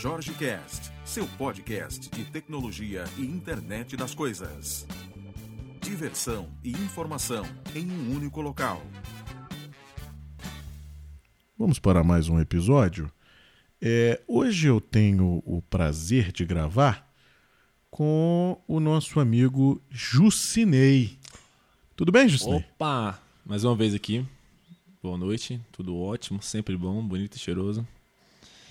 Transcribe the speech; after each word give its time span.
Jorge 0.00 0.32
Cast, 0.34 0.92
seu 1.04 1.26
podcast 1.26 2.08
de 2.10 2.24
tecnologia 2.26 3.02
e 3.16 3.22
internet 3.22 3.96
das 3.96 4.14
coisas. 4.14 4.86
Diversão 5.82 6.48
e 6.62 6.70
informação 6.70 7.44
em 7.74 7.90
um 7.90 8.14
único 8.14 8.40
local. 8.40 8.80
Vamos 11.58 11.80
para 11.80 12.04
mais 12.04 12.28
um 12.28 12.38
episódio. 12.38 13.10
É, 13.82 14.22
hoje 14.28 14.68
eu 14.68 14.80
tenho 14.80 15.42
o 15.44 15.60
prazer 15.62 16.30
de 16.30 16.44
gravar 16.44 17.12
com 17.90 18.62
o 18.68 18.78
nosso 18.78 19.18
amigo 19.18 19.82
Jucinei. 19.90 21.18
Tudo 21.96 22.12
bem, 22.12 22.28
Jucinei? 22.28 22.58
Opa! 22.58 23.20
Mais 23.44 23.64
uma 23.64 23.74
vez 23.74 23.92
aqui. 23.94 24.24
Boa 25.02 25.18
noite, 25.18 25.60
tudo 25.72 25.98
ótimo, 25.98 26.40
sempre 26.40 26.76
bom, 26.76 27.02
bonito 27.02 27.34
e 27.34 27.40
cheiroso. 27.40 27.84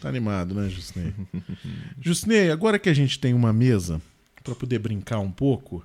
Tá 0.02 0.10
animado, 0.10 0.54
né, 0.56 0.70
Jusnei? 0.70 1.14
Jusnei, 2.02 2.52
agora 2.52 2.78
que 2.80 2.90
a 2.90 2.94
gente 2.94 3.20
tem 3.20 3.34
uma 3.34 3.52
mesa 3.52 4.02
para 4.44 4.56
poder 4.56 4.80
brincar 4.80 5.20
um 5.20 5.32
pouco, 5.32 5.84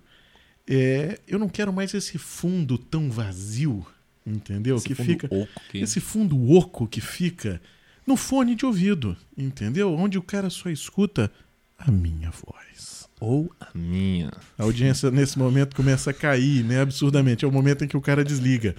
é, 0.69 1.19
eu 1.27 1.39
não 1.39 1.49
quero 1.49 1.73
mais 1.73 1.93
esse 1.95 2.19
fundo 2.19 2.77
tão 2.79 3.11
vazio, 3.11 3.85
entendeu? 4.27 4.77
Esse 4.77 4.89
que 4.89 4.95
fundo 4.95 5.07
fica 5.07 5.27
oco 5.35 5.61
que- 5.71 5.79
esse 5.79 6.01
fundo 6.01 6.51
oco 6.53 6.87
que 6.87 7.01
fica 7.01 7.61
no 8.07 8.17
fone 8.17 8.55
de 8.55 8.67
ouvido, 8.67 9.17
entendeu? 9.37 9.93
Onde 9.95 10.19
o 10.19 10.23
cara 10.23 10.51
só 10.51 10.69
escuta 10.69 11.31
a 11.79 11.91
minha 11.91 12.31
voz. 12.31 13.09
Ou 13.21 13.53
a 13.61 13.69
minha. 13.77 14.33
A 14.59 14.65
audiência 14.65 15.09
nesse 15.11 15.39
momento 15.39 15.77
começa 15.77 16.11
a 16.11 16.15
cair, 16.15 16.65
né? 16.65 16.81
Absurdamente. 16.81 17.45
É 17.45 17.49
o 17.49 17.53
momento 17.53 17.85
em 17.85 17.89
que 17.89 17.97
o 17.97 18.01
cara 18.01 18.25
desliga, 18.25 18.75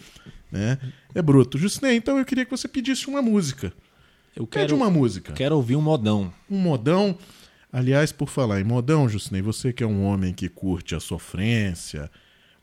né? 0.51 0.77
É 1.15 1.21
bruto. 1.21 1.57
Jusnei, 1.57 1.95
então 1.95 2.17
eu 2.17 2.25
queria 2.25 2.43
que 2.43 2.51
você 2.51 2.67
pedisse 2.67 3.07
uma 3.07 3.21
música. 3.21 3.71
Eu 4.35 4.47
Pede 4.47 4.67
quero, 4.67 4.75
uma 4.75 4.89
música. 4.89 5.33
quero 5.33 5.55
ouvir 5.55 5.75
um 5.75 5.81
modão. 5.81 6.33
um 6.49 6.57
modão. 6.57 7.17
Aliás, 7.71 8.11
por 8.11 8.29
falar 8.29 8.61
em 8.61 8.63
modão, 8.63 9.07
Justinei, 9.09 9.41
você 9.41 9.73
que 9.73 9.83
é 9.83 9.87
um 9.87 10.03
homem 10.03 10.33
que 10.33 10.47
curte 10.49 10.93
a 10.95 10.99
sofrência, 10.99 12.09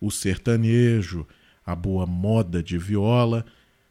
o 0.00 0.10
sertanejo, 0.10 1.26
a 1.66 1.74
boa 1.74 2.06
moda 2.06 2.62
de 2.62 2.78
viola. 2.78 3.44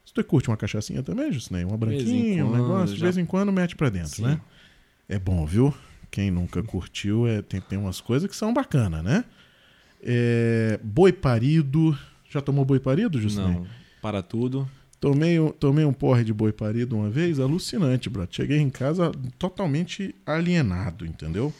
Você 0.05 0.23
curte 0.23 0.49
uma 0.49 0.57
cachaçinha 0.57 1.03
também, 1.03 1.31
Justinei? 1.31 1.63
Uma 1.63 1.77
branquinha, 1.77 2.45
um 2.45 2.49
quando, 2.49 2.61
negócio? 2.61 2.93
De 2.95 2.99
já- 3.01 3.05
vez 3.05 3.17
em 3.17 3.25
quando 3.25 3.51
mete 3.51 3.75
pra 3.75 3.89
dentro, 3.89 4.09
Sim. 4.15 4.23
né? 4.23 4.41
É 5.07 5.19
bom, 5.19 5.45
viu? 5.45 5.73
Quem 6.11 6.31
nunca 6.31 6.63
curtiu, 6.63 7.27
é, 7.27 7.41
tem, 7.41 7.61
tem 7.61 7.77
umas 7.77 8.01
coisas 8.01 8.29
que 8.29 8.35
são 8.35 8.53
bacanas, 8.53 9.03
né? 9.03 9.23
É, 10.01 10.79
boi 10.83 11.11
parido. 11.11 11.97
Já 12.29 12.41
tomou 12.41 12.63
boi 12.65 12.79
parido, 12.79 13.19
Justinei? 13.21 13.53
Não, 13.53 13.67
para 14.01 14.21
tudo. 14.21 14.69
Tomei, 14.99 15.39
um- 15.39 15.51
tomei 15.51 15.85
um 15.85 15.93
porre 15.93 16.23
de 16.23 16.33
boi 16.33 16.51
parido 16.51 16.95
uma 16.97 17.09
vez, 17.09 17.39
alucinante, 17.39 18.09
bro. 18.09 18.27
Cheguei 18.29 18.57
em 18.59 18.69
casa 18.69 19.11
totalmente 19.37 20.13
alienado, 20.25 21.05
entendeu? 21.05 21.53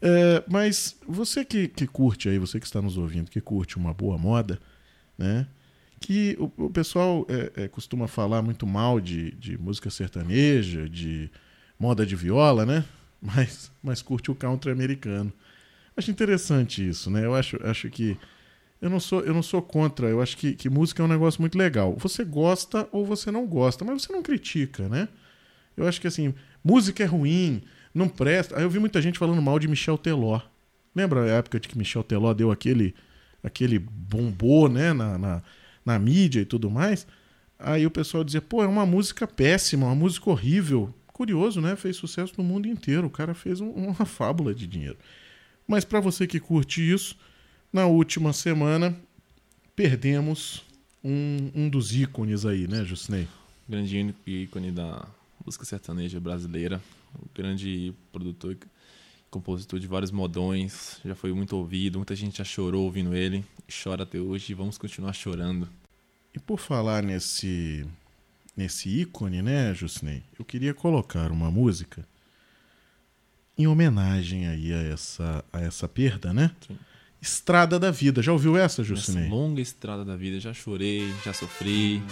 É, 0.00 0.42
mas 0.48 0.96
você 1.06 1.44
que, 1.44 1.68
que 1.68 1.86
curte 1.86 2.28
aí, 2.28 2.38
você 2.38 2.58
que 2.58 2.66
está 2.66 2.82
nos 2.82 2.98
ouvindo, 2.98 3.30
que 3.30 3.40
curte 3.40 3.76
uma 3.76 3.94
boa 3.94 4.18
moda, 4.18 4.58
né? 5.16 5.46
Que 6.00 6.36
o, 6.40 6.64
o 6.66 6.70
pessoal 6.70 7.24
é, 7.28 7.64
é, 7.64 7.68
costuma 7.68 8.08
falar 8.08 8.42
muito 8.42 8.66
mal 8.66 9.00
de, 9.00 9.30
de 9.32 9.56
música 9.56 9.88
sertaneja, 9.90 10.88
de 10.88 11.30
moda 11.78 12.04
de 12.04 12.16
viola, 12.16 12.66
né? 12.66 12.84
Mas, 13.24 13.70
mas 13.80 14.02
curte 14.02 14.32
o 14.32 14.34
country 14.34 14.72
americano. 14.72 15.32
Acho 15.96 16.10
interessante 16.10 16.88
isso, 16.88 17.08
né? 17.08 17.24
Eu 17.24 17.36
acho, 17.36 17.56
acho 17.64 17.88
que 17.88 18.16
eu 18.82 18.90
não 18.90 19.00
sou, 19.00 19.20
eu 19.20 19.32
não 19.32 19.42
sou 19.42 19.62
contra. 19.62 20.08
Eu 20.08 20.20
acho 20.20 20.36
que, 20.36 20.54
que 20.54 20.68
música 20.68 21.00
é 21.02 21.06
um 21.06 21.08
negócio 21.08 21.40
muito 21.40 21.56
legal. 21.56 21.96
Você 22.00 22.24
gosta 22.24 22.86
ou 22.90 23.06
você 23.06 23.30
não 23.30 23.46
gosta, 23.46 23.84
mas 23.84 24.02
você 24.02 24.12
não 24.12 24.22
critica, 24.22 24.88
né? 24.88 25.08
Eu 25.76 25.86
acho 25.86 26.00
que 26.00 26.08
assim, 26.08 26.34
música 26.62 27.02
é 27.02 27.06
ruim, 27.06 27.62
não 27.94 28.08
presta. 28.08 28.56
Aí 28.58 28.64
eu 28.64 28.68
vi 28.70 28.80
muita 28.80 29.00
gente 29.00 29.18
falando 29.20 29.40
mal 29.40 29.58
de 29.58 29.68
Michel 29.68 29.96
Teló. 29.96 30.40
Lembra 30.94 31.22
a 31.22 31.28
época 31.38 31.60
de 31.60 31.68
que 31.68 31.78
Michel 31.78 32.02
Teló 32.02 32.34
deu 32.34 32.50
aquele, 32.50 32.92
aquele 33.42 33.78
bombô, 33.78 34.68
né, 34.68 34.92
na, 34.92 35.16
na, 35.16 35.42
na 35.86 35.98
mídia 35.98 36.40
e 36.40 36.44
tudo 36.44 36.68
mais? 36.68 37.06
Aí 37.58 37.86
o 37.86 37.90
pessoal 37.90 38.24
dizia, 38.24 38.42
pô, 38.42 38.64
é 38.64 38.66
uma 38.66 38.84
música 38.84 39.26
péssima, 39.28 39.86
uma 39.86 39.94
música 39.94 40.28
horrível. 40.28 40.92
Curioso, 41.12 41.60
né? 41.60 41.76
Fez 41.76 41.96
sucesso 41.96 42.34
no 42.36 42.42
mundo 42.42 42.66
inteiro. 42.66 43.06
O 43.06 43.10
cara 43.10 43.32
fez 43.32 43.60
um- 43.60 43.70
uma 43.70 44.04
fábula 44.04 44.52
de 44.52 44.66
dinheiro. 44.66 44.96
Mas 45.68 45.84
para 45.84 46.00
você 46.00 46.26
que 46.26 46.40
curte 46.40 46.82
isso, 46.82 47.16
na 47.72 47.86
última 47.86 48.32
semana 48.32 48.96
perdemos 49.74 50.62
um, 51.02 51.50
um 51.54 51.68
dos 51.68 51.94
ícones 51.94 52.44
aí, 52.44 52.68
né, 52.68 52.84
Jusney? 52.84 53.26
Grande 53.68 54.14
ícone 54.26 54.70
da 54.70 55.06
música 55.44 55.64
sertaneja 55.64 56.20
brasileira. 56.20 56.80
O 57.14 57.26
grande 57.34 57.94
produtor 58.12 58.52
e 58.52 58.58
compositor 59.30 59.80
de 59.80 59.86
vários 59.86 60.10
modões. 60.10 61.00
Já 61.04 61.14
foi 61.14 61.32
muito 61.32 61.56
ouvido, 61.56 61.98
muita 61.98 62.14
gente 62.14 62.38
já 62.38 62.44
chorou 62.44 62.84
ouvindo 62.84 63.14
ele. 63.14 63.44
Chora 63.82 64.02
até 64.02 64.18
hoje 64.18 64.52
e 64.52 64.54
vamos 64.54 64.76
continuar 64.76 65.14
chorando. 65.14 65.68
E 66.34 66.38
por 66.38 66.58
falar 66.58 67.02
nesse 67.02 67.86
nesse 68.54 68.88
ícone, 68.88 69.40
né, 69.40 69.72
Jusney? 69.72 70.22
Eu 70.38 70.44
queria 70.44 70.74
colocar 70.74 71.32
uma 71.32 71.50
música 71.50 72.06
em 73.56 73.66
homenagem 73.66 74.46
aí 74.46 74.72
a 74.72 74.82
essa 74.82 75.44
a 75.52 75.60
essa 75.60 75.88
perda, 75.88 76.32
né? 76.32 76.50
Sim. 76.66 76.78
Estrada 77.22 77.78
da 77.78 77.92
Vida. 77.92 78.20
Já 78.20 78.32
ouviu 78.32 78.56
essa, 78.56 78.82
Nessa 78.82 78.94
Jusney? 78.96 79.28
longa 79.28 79.60
estrada 79.60 80.04
da 80.04 80.16
vida, 80.16 80.40
já 80.40 80.52
chorei, 80.52 81.08
já 81.24 81.32
sofri. 81.32 82.02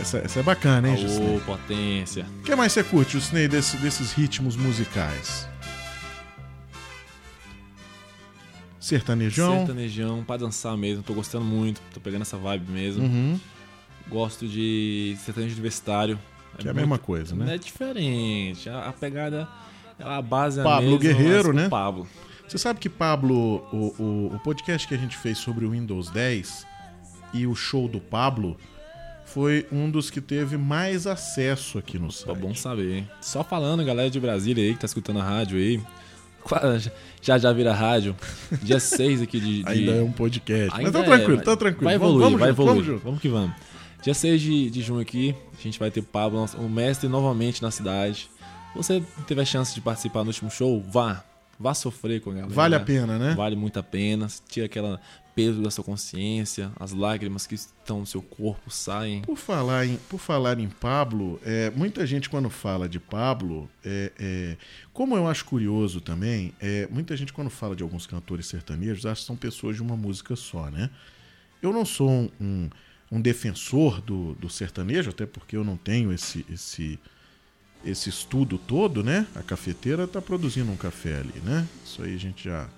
Essa, 0.00 0.18
essa 0.18 0.40
é 0.40 0.42
bacana, 0.42 0.88
hein, 0.88 0.96
Jusney? 0.96 1.34
Aô, 1.34 1.40
potência. 1.40 2.24
O 2.40 2.42
que 2.42 2.56
mais 2.56 2.72
você 2.72 2.82
curte, 2.82 3.12
Jusney, 3.12 3.46
desse, 3.46 3.76
desses 3.76 4.12
ritmos 4.14 4.56
musicais? 4.56 5.46
Sertanejão? 8.80 9.58
Sertanejão, 9.58 10.24
pra 10.24 10.38
dançar 10.38 10.78
mesmo, 10.78 11.02
tô 11.02 11.12
gostando 11.12 11.44
muito, 11.44 11.80
tô 11.92 12.00
pegando 12.00 12.22
essa 12.22 12.38
vibe 12.38 12.72
mesmo. 12.72 13.04
Uhum. 13.04 13.38
Gosto 14.08 14.48
de 14.48 15.14
sertanejo 15.20 15.52
universitário. 15.52 16.18
Que 16.58 16.66
é 16.66 16.70
a 16.70 16.74
mesma 16.74 16.98
coisa, 16.98 17.34
né? 17.36 17.54
É 17.54 17.58
diferente, 17.58 18.68
a, 18.70 18.88
a 18.88 18.92
pegada, 18.92 19.46
a 20.00 20.20
base 20.22 20.58
é 20.58 20.62
a 20.62 20.64
Pablo 20.64 20.98
mesma, 20.98 20.98
Guerreiro, 20.98 21.52
né? 21.52 21.68
Pablo. 21.68 22.08
Você 22.52 22.58
sabe 22.58 22.78
que, 22.80 22.88
Pablo, 22.90 23.64
o, 23.72 23.94
o, 23.98 24.34
o 24.34 24.40
podcast 24.40 24.86
que 24.86 24.92
a 24.94 24.98
gente 24.98 25.16
fez 25.16 25.38
sobre 25.38 25.64
o 25.64 25.70
Windows 25.70 26.10
10 26.10 26.66
e 27.32 27.46
o 27.46 27.54
show 27.54 27.88
do 27.88 27.98
Pablo 27.98 28.58
foi 29.24 29.66
um 29.72 29.90
dos 29.90 30.10
que 30.10 30.20
teve 30.20 30.58
mais 30.58 31.06
acesso 31.06 31.78
aqui 31.78 31.98
no 31.98 32.08
Tá 32.08 32.12
site. 32.12 32.38
bom 32.38 32.54
saber, 32.54 32.94
hein? 32.98 33.08
Só 33.22 33.42
falando, 33.42 33.82
galera 33.82 34.10
de 34.10 34.20
Brasília 34.20 34.62
aí 34.64 34.74
que 34.74 34.80
tá 34.80 34.84
escutando 34.84 35.20
a 35.20 35.22
rádio 35.24 35.56
aí. 35.56 35.80
Já 37.22 37.38
já 37.38 37.52
vira 37.54 37.72
rádio. 37.72 38.14
Dia 38.62 38.78
6 38.80 39.22
aqui 39.22 39.40
de. 39.40 39.62
de- 39.62 39.68
Ainda 39.70 39.92
é 39.92 40.02
um 40.02 40.12
podcast. 40.12 40.70
Mas 40.72 40.78
Ainda 40.86 40.92
tá 40.92 41.04
tranquilo, 41.04 41.40
é, 41.40 41.44
tá 41.44 41.56
tranquilo. 41.56 41.84
Vai 41.84 41.96
Vamos- 41.98 42.16
evoluir, 42.16 42.24
vamos 42.36 42.40
vai 42.40 42.48
junto, 42.50 42.62
evoluir. 42.62 42.84
vamos 42.84 43.02
Vamos, 43.04 43.20
que 43.22 43.28
vamos. 43.28 43.52
Dia 44.02 44.12
6 44.12 44.40
de, 44.42 44.68
de 44.70 44.82
junho 44.82 45.00
aqui, 45.00 45.34
a 45.58 45.62
gente 45.62 45.78
vai 45.78 45.90
ter 45.90 46.02
Pablo, 46.02 46.40
nosso- 46.40 46.58
o 46.58 46.68
mestre, 46.68 47.08
novamente 47.08 47.62
na 47.62 47.70
cidade. 47.70 48.28
Você 48.74 49.02
teve 49.26 49.40
a 49.40 49.44
chance 49.44 49.72
de 49.74 49.80
participar 49.80 50.20
no 50.24 50.26
último 50.28 50.50
show, 50.50 50.82
vá. 50.90 51.24
Vá 51.62 51.74
sofrer 51.74 52.20
com 52.20 52.30
a 52.30 52.34
galera. 52.34 52.52
Vale 52.52 52.74
a 52.74 52.80
pena, 52.80 53.18
né? 53.18 53.34
Vale 53.36 53.54
muito 53.54 53.78
a 53.78 53.82
pena. 53.82 54.26
Tira 54.48 54.66
aquela 54.66 55.00
peso 55.34 55.62
da 55.62 55.70
sua 55.70 55.84
consciência, 55.84 56.70
as 56.78 56.92
lágrimas 56.92 57.46
que 57.46 57.54
estão 57.54 58.00
no 58.00 58.06
seu 58.06 58.20
corpo 58.20 58.70
saem. 58.70 59.22
Por 59.22 59.36
falar 59.36 59.86
em, 59.86 59.96
por 60.08 60.18
falar 60.18 60.58
em 60.58 60.68
Pablo, 60.68 61.40
é, 61.44 61.70
muita 61.70 62.06
gente 62.06 62.28
quando 62.28 62.50
fala 62.50 62.88
de 62.88 63.00
Pablo, 63.00 63.70
é, 63.84 64.12
é, 64.18 64.56
como 64.92 65.16
eu 65.16 65.26
acho 65.26 65.44
curioso 65.44 66.00
também, 66.00 66.52
é, 66.60 66.86
muita 66.90 67.16
gente 67.16 67.32
quando 67.32 67.48
fala 67.48 67.74
de 67.74 67.82
alguns 67.82 68.06
cantores 68.06 68.46
sertanejos 68.46 69.06
acha 69.06 69.20
que 69.20 69.26
são 69.26 69.36
pessoas 69.36 69.76
de 69.76 69.82
uma 69.82 69.96
música 69.96 70.36
só, 70.36 70.70
né? 70.70 70.90
Eu 71.62 71.72
não 71.72 71.84
sou 71.84 72.10
um, 72.10 72.30
um, 72.40 72.70
um 73.12 73.20
defensor 73.20 74.00
do, 74.00 74.34
do 74.34 74.50
sertanejo, 74.50 75.10
até 75.10 75.24
porque 75.24 75.56
eu 75.56 75.64
não 75.64 75.76
tenho 75.76 76.12
esse, 76.12 76.44
esse, 76.50 76.98
esse 77.84 78.08
estudo 78.08 78.58
todo, 78.58 79.02
né? 79.02 79.26
A 79.34 79.42
cafeteira 79.42 80.04
está 80.04 80.20
produzindo 80.22 80.70
um 80.70 80.76
café 80.76 81.16
ali, 81.18 81.40
né? 81.44 81.66
Isso 81.84 82.02
aí 82.02 82.14
a 82.14 82.18
gente 82.18 82.44
já 82.44 82.68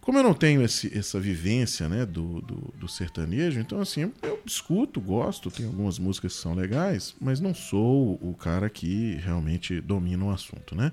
como 0.00 0.18
eu 0.18 0.22
não 0.22 0.34
tenho 0.34 0.62
esse- 0.62 0.96
essa 0.96 1.18
vivência 1.18 1.88
né, 1.88 2.06
do, 2.06 2.40
do, 2.40 2.72
do 2.78 2.86
sertanejo, 2.88 3.58
então 3.58 3.80
assim, 3.80 4.12
eu 4.22 4.40
escuto, 4.46 5.00
gosto, 5.00 5.50
tem 5.50 5.66
algumas 5.66 5.98
músicas 5.98 6.32
que 6.36 6.40
são 6.40 6.54
legais, 6.54 7.16
mas 7.20 7.40
não 7.40 7.52
sou 7.52 8.14
o 8.22 8.32
cara 8.32 8.70
que 8.70 9.16
realmente 9.16 9.80
domina 9.80 10.24
o 10.24 10.30
assunto, 10.30 10.76
né? 10.76 10.92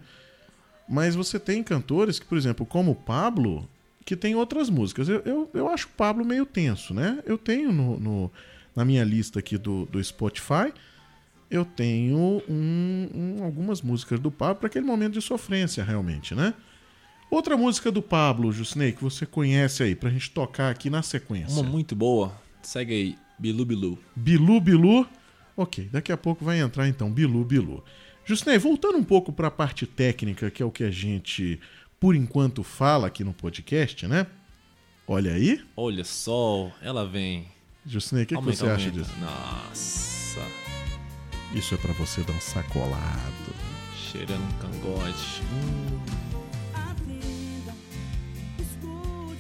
Mas 0.89 1.13
você 1.13 1.39
tem 1.39 1.61
cantores 1.63 2.17
que, 2.17 2.25
por 2.25 2.37
exemplo, 2.39 2.65
como 2.65 2.91
o 2.91 2.95
Pablo, 2.95 3.69
que 4.03 4.15
tem 4.15 4.33
outras 4.33 4.67
músicas. 4.69 5.07
Eu, 5.07 5.19
eu, 5.25 5.49
eu 5.53 5.69
acho 5.69 5.85
o 5.85 5.91
Pablo 5.91 6.25
meio 6.25 6.45
tenso, 6.45 6.91
né? 6.93 7.19
Eu 7.23 7.37
tenho 7.37 7.71
no, 7.71 7.99
no- 7.99 8.31
na 8.75 8.83
minha 8.83 9.03
lista 9.03 9.37
aqui 9.37 9.59
do, 9.59 9.85
do 9.85 10.03
Spotify, 10.03 10.73
eu 11.53 11.63
tenho 11.65 12.17
um- 12.49 13.09
um- 13.39 13.43
algumas 13.43 13.81
músicas 13.81 14.19
do 14.19 14.31
Pablo 14.31 14.55
para 14.55 14.67
aquele 14.67 14.85
momento 14.85 15.13
de 15.13 15.21
sofrência, 15.21 15.83
realmente, 15.83 16.33
né? 16.33 16.53
Outra 17.29 17.55
música 17.57 17.91
do 17.91 18.01
Pablo, 18.01 18.51
Jusney, 18.51 18.91
que 18.91 19.01
você 19.03 19.25
conhece 19.25 19.81
aí, 19.83 19.95
pra 19.95 20.09
gente 20.09 20.29
tocar 20.31 20.69
aqui 20.69 20.89
na 20.89 21.01
sequência. 21.01 21.59
Uma 21.61 21.63
muito 21.69 21.95
boa. 21.95 22.31
Segue 22.61 22.93
aí, 22.93 23.15
Bilu 23.39 23.65
Bilu. 23.65 23.99
Bilu 24.15 24.59
Bilu. 24.61 25.07
Ok, 25.55 25.89
daqui 25.91 26.11
a 26.11 26.17
pouco 26.17 26.43
vai 26.45 26.59
entrar 26.59 26.87
então 26.87 27.11
Bilu 27.11 27.43
Bilu. 27.43 27.83
Justinei, 28.25 28.57
voltando 28.57 28.97
um 28.97 29.03
pouco 29.03 29.31
para 29.33 29.47
a 29.47 29.51
parte 29.51 29.85
técnica, 29.85 30.49
que 30.49 30.63
é 30.63 30.65
o 30.65 30.71
que 30.71 30.83
a 30.83 30.91
gente, 30.91 31.59
por 31.99 32.15
enquanto, 32.15 32.63
fala 32.63 33.07
aqui 33.07 33.23
no 33.23 33.33
podcast, 33.33 34.07
né? 34.07 34.25
Olha 35.07 35.33
aí. 35.33 35.61
Olha 35.75 36.03
só, 36.03 36.71
ela 36.81 37.05
vem. 37.05 37.47
Justinei, 37.85 38.23
o 38.23 38.27
que, 38.27 38.35
que 38.37 38.41
você 38.41 38.65
acha 38.65 38.89
disso? 38.89 39.11
Nossa. 39.19 40.62
Isso 41.53 41.75
é 41.75 41.77
para 41.77 41.93
você 41.93 42.21
dar 42.21 42.33
um 42.33 42.41
sacolado. 42.41 43.53
Cheirando 44.11 44.43
um 44.43 44.57
cangote. 44.57 45.41
Hum. 45.53 46.23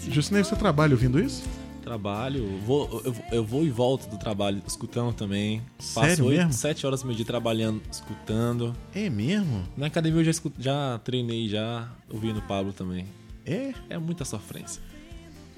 Justinei, 0.09 0.43
você 0.43 0.55
trabalha 0.55 0.93
ouvindo 0.93 1.19
isso? 1.19 1.43
Trabalho, 1.81 2.59
vou, 2.65 3.01
eu, 3.03 3.15
eu, 3.31 3.43
vou 3.43 3.65
e 3.65 3.69
volto 3.69 4.07
do 4.09 4.17
trabalho 4.17 4.61
escutando 4.65 5.13
também. 5.13 5.61
Sério 5.79 6.09
Passo 6.09 6.29
mesmo? 6.29 6.53
7 6.53 6.85
horas 6.85 7.01
do 7.01 7.07
meu 7.07 7.15
dia 7.15 7.25
trabalhando, 7.25 7.81
escutando. 7.91 8.75
É 8.93 9.09
mesmo? 9.09 9.63
Na 9.75 9.87
academia 9.87 10.21
eu 10.21 10.23
já, 10.23 10.31
escuto, 10.31 10.61
já 10.61 10.99
treinei, 11.03 11.49
já 11.49 11.89
ouvindo 12.09 12.39
o 12.39 12.41
Pablo 12.43 12.71
também. 12.71 13.05
É? 13.45 13.73
É 13.89 13.97
muita 13.97 14.23
sofrência. 14.23 14.81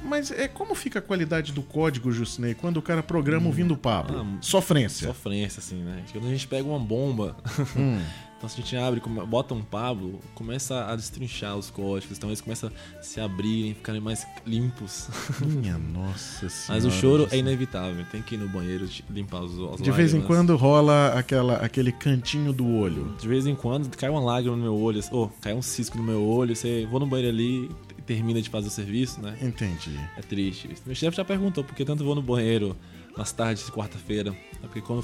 Mas 0.05 0.31
é 0.31 0.47
como 0.47 0.75
fica 0.75 0.99
a 0.99 1.01
qualidade 1.01 1.51
do 1.51 1.61
código, 1.61 2.11
Justinei, 2.11 2.53
quando 2.53 2.77
o 2.77 2.81
cara 2.81 3.01
programa 3.03 3.47
ouvindo 3.47 3.73
o 3.73 3.77
Pablo? 3.77 4.19
Ah, 4.21 4.37
Sofrência. 4.41 5.07
Sofrência, 5.07 5.59
assim, 5.59 5.77
né? 5.77 6.03
Quando 6.11 6.27
a 6.27 6.29
gente 6.29 6.47
pega 6.47 6.67
uma 6.67 6.79
bomba, 6.79 7.35
Hum. 7.75 7.99
então 8.37 8.47
se 8.49 8.59
a 8.59 8.63
gente 8.63 8.75
abre, 8.77 9.01
bota 9.27 9.53
um 9.53 9.61
Pablo, 9.61 10.19
começa 10.33 10.85
a 10.85 10.95
destrinchar 10.95 11.55
os 11.57 11.69
códigos, 11.69 12.17
então 12.17 12.29
eles 12.29 12.41
começam 12.41 12.71
a 12.97 13.01
se 13.01 13.19
abrirem, 13.19 13.73
ficarem 13.73 13.99
mais 14.01 14.25
limpos. 14.45 15.07
Minha 15.41 15.77
nossa 15.77 16.47
senhora. 16.49 16.83
Mas 16.83 16.85
o 16.85 16.91
choro 16.91 17.27
é 17.31 17.37
inevitável, 17.37 18.05
tem 18.11 18.21
que 18.21 18.35
ir 18.35 18.37
no 18.37 18.47
banheiro 18.47 18.87
limpar 19.09 19.41
os, 19.41 19.73
as 19.73 19.81
De 19.81 19.91
vez 19.91 20.13
em 20.13 20.21
quando 20.21 20.55
rola 20.55 21.13
aquela, 21.17 21.55
aquele 21.57 21.91
cantinho 21.91 22.53
do 22.53 22.67
olho. 22.67 23.15
De 23.19 23.27
vez 23.27 23.45
em 23.47 23.55
quando 23.55 23.89
cai 23.97 24.09
uma 24.09 24.21
lágrima 24.21 24.55
no 24.55 24.61
meu 24.63 24.75
olho, 24.75 25.01
ou 25.11 25.29
cai 25.41 25.53
um 25.53 25.61
cisco 25.61 25.97
no 25.97 26.03
meu 26.03 26.23
olho, 26.23 26.55
você 26.55 26.85
vou 26.89 26.99
no 26.99 27.07
banheiro 27.07 27.35
ali 27.35 27.69
termina 28.05 28.41
de 28.41 28.49
fazer 28.49 28.67
o 28.67 28.71
serviço, 28.71 29.21
né? 29.21 29.35
Entendi. 29.41 29.99
É 30.17 30.21
triste. 30.21 30.69
Meu 30.85 30.95
chefe 30.95 31.17
já 31.17 31.25
perguntou 31.25 31.63
por 31.63 31.75
que 31.75 31.83
tanto 31.85 32.03
vou 32.03 32.15
no 32.15 32.21
banheiro 32.21 32.75
nas 33.17 33.31
tardes 33.31 33.65
de 33.65 33.71
quarta-feira. 33.71 34.35
É 34.61 34.67
porque 34.67 34.81
quando 34.81 35.03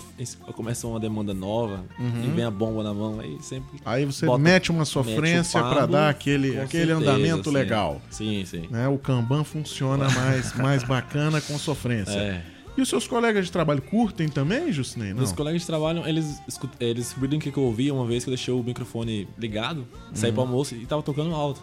começa 0.54 0.86
uma 0.88 1.00
demanda 1.00 1.34
nova 1.34 1.86
e 2.00 2.30
vem 2.36 2.44
a 2.44 2.52
bomba 2.52 2.84
na 2.84 2.94
mão, 2.94 3.20
aí 3.20 3.38
sempre. 3.42 3.80
Aí 3.86 4.06
você 4.06 4.26
Bota- 4.26 4.38
mete 4.44 4.70
uma 4.72 4.86
sofrência 4.86 5.60
pra 5.62 5.70
Pablo, 5.76 5.88
dar 5.94 6.10
aquele, 6.10 6.60
aquele 6.60 6.88
certeza, 6.94 6.96
andamento 7.12 7.50
sim. 7.50 7.56
legal. 7.56 8.02
Sim, 8.10 8.44
sim. 8.46 8.68
Né? 8.70 8.88
O 8.88 8.98
Kanban 8.98 9.44
funciona 9.44 10.10
mais, 10.10 10.54
mais 10.58 10.84
bacana 10.84 11.40
com 11.42 11.58
sofrência. 11.58 12.12
É. 12.12 12.44
E 12.78 12.82
os 12.82 12.88
seus 12.88 13.06
colegas 13.06 13.46
de 13.46 13.52
trabalho 13.52 13.82
curtem 13.82 14.30
também, 14.30 14.72
Justinei? 14.72 15.10
Não. 15.10 15.18
Meus 15.18 15.32
colegas 15.34 15.62
de 15.62 15.68
trabalho, 15.68 16.08
eles, 16.08 16.42
eles 16.80 17.06
descobriram 17.08 17.38
o 17.38 17.42
que 17.42 17.50
eu 17.56 17.64
ouvia 17.64 17.94
uma 17.94 18.06
vez 18.06 18.24
que 18.24 18.30
eu 18.30 18.36
deixei 18.36 18.54
o 18.54 18.64
microfone 18.64 19.28
ligado, 19.38 19.86
saí 20.14 20.30
Uhum. 20.30 20.34
pro 20.36 20.42
almoço 20.44 20.76
e 20.76 20.86
tava 20.86 21.04
tocando 21.04 21.34
alto. 21.36 21.62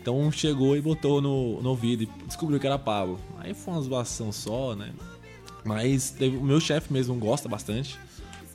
Então 0.00 0.30
chegou 0.32 0.76
e 0.76 0.80
botou 0.80 1.20
no, 1.20 1.60
no 1.62 1.70
ouvido 1.70 2.04
e 2.04 2.08
descobriu 2.26 2.58
que 2.58 2.66
era 2.66 2.78
Pablo. 2.78 3.20
Aí 3.38 3.52
foi 3.54 3.74
uma 3.74 3.82
zoação 3.82 4.32
só, 4.32 4.74
né? 4.74 4.90
Mas 5.64 6.10
teve- 6.10 6.36
o 6.38 6.42
meu 6.42 6.58
chefe 6.60 6.90
mesmo 6.92 7.14
gosta 7.16 7.48
bastante, 7.48 7.98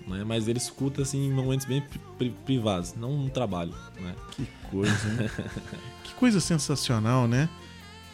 né? 0.08 0.24
Mas 0.26 0.48
ele 0.48 0.58
escuta 0.58 1.04
assim 1.04 1.28
em 1.28 1.32
momentos 1.32 1.66
bem 1.68 1.82
pri- 1.82 2.02
pri- 2.18 2.36
privados, 2.46 2.96
não 2.96 3.12
no 3.16 3.30
trabalho, 3.30 3.74
né? 4.02 4.16
Que 4.32 4.48
coisa, 4.72 4.92
hein? 4.92 5.30
que 6.04 6.14
coisa 6.16 6.40
sensacional, 6.40 7.28
né? 7.28 7.48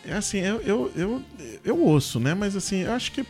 É 0.06 0.14
assim, 0.14 0.40
eu, 0.40 0.60
eu, 0.64 0.92
eu, 0.96 1.22
eu 1.64 1.80
ouço, 1.80 2.20
né? 2.20 2.34
Mas 2.34 2.56
assim, 2.56 2.78
eu 2.80 2.92
acho 2.92 3.12
que 3.14 3.24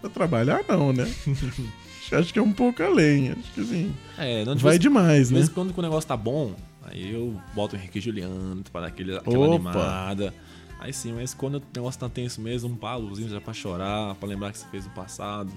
pra 0.00 0.08
trabalhar 0.08 0.64
não, 0.68 0.92
né? 0.92 1.12
acho 2.12 2.32
que 2.32 2.38
é 2.38 2.42
um 2.42 2.52
pouco 2.52 2.82
além. 2.82 3.32
Acho 3.32 3.52
que 3.54 3.60
assim, 3.60 3.94
É, 4.16 4.44
não 4.46 4.56
vai 4.56 4.72
vez, 4.72 4.80
demais, 4.80 5.28
de 5.28 5.34
né? 5.34 5.40
em 5.42 5.46
quando 5.48 5.76
o 5.76 5.82
negócio 5.82 6.08
tá 6.08 6.16
bom, 6.16 6.54
aí 6.90 7.12
eu 7.12 7.40
boto 7.54 7.76
o 7.76 7.78
Henrique 7.78 8.00
Juliano 8.00 8.62
pra 8.72 8.82
dar 8.82 8.86
aquele, 8.88 9.16
aquela 9.16 9.46
Opa. 9.46 9.54
animada. 9.54 10.34
Aí 10.80 10.92
sim, 10.92 11.12
mas 11.12 11.34
quando 11.34 11.56
o 11.56 11.62
negócio 11.74 11.98
tá 11.98 12.08
tenso 12.08 12.40
mesmo, 12.40 12.68
um 12.70 12.76
palozinho 12.76 13.28
já 13.28 13.40
pra 13.40 13.52
chorar, 13.52 14.14
pra 14.14 14.28
lembrar 14.28 14.52
que 14.52 14.58
você 14.58 14.66
fez 14.70 14.84
no 14.84 14.90
passado. 14.92 15.52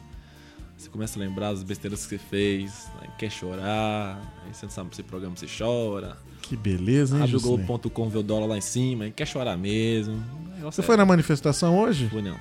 Você 0.78 0.90
começa 0.90 1.20
a 1.20 1.22
lembrar 1.22 1.52
das 1.52 1.62
besteiras 1.62 2.04
que 2.04 2.10
você 2.10 2.18
fez, 2.18 2.90
aí 3.00 3.08
quer 3.20 3.30
chorar, 3.30 4.20
aí 4.44 4.52
você 4.54 4.66
não 4.66 4.72
sabe 4.72 4.96
se 4.96 5.04
programa 5.04 5.36
você 5.36 5.46
chora. 5.46 6.18
Que 6.42 6.58
beleza, 6.58 7.18
hein, 7.18 7.24
Abre 7.24 7.36
o 7.36 7.42
gol.com, 7.42 8.10
vê 8.10 8.18
o 8.18 8.24
dólar 8.24 8.48
lá 8.48 8.58
em 8.58 8.62
cima, 8.62 9.08
quer 9.12 9.28
chorar 9.28 9.56
mesmo. 9.58 10.20
Você 10.60 10.82
é- 10.82 10.84
foi 10.84 10.98
na 10.98 11.06
manifestação 11.06 11.78
hoje? 11.80 12.10
Fui 12.10 12.24
não. 12.24 12.36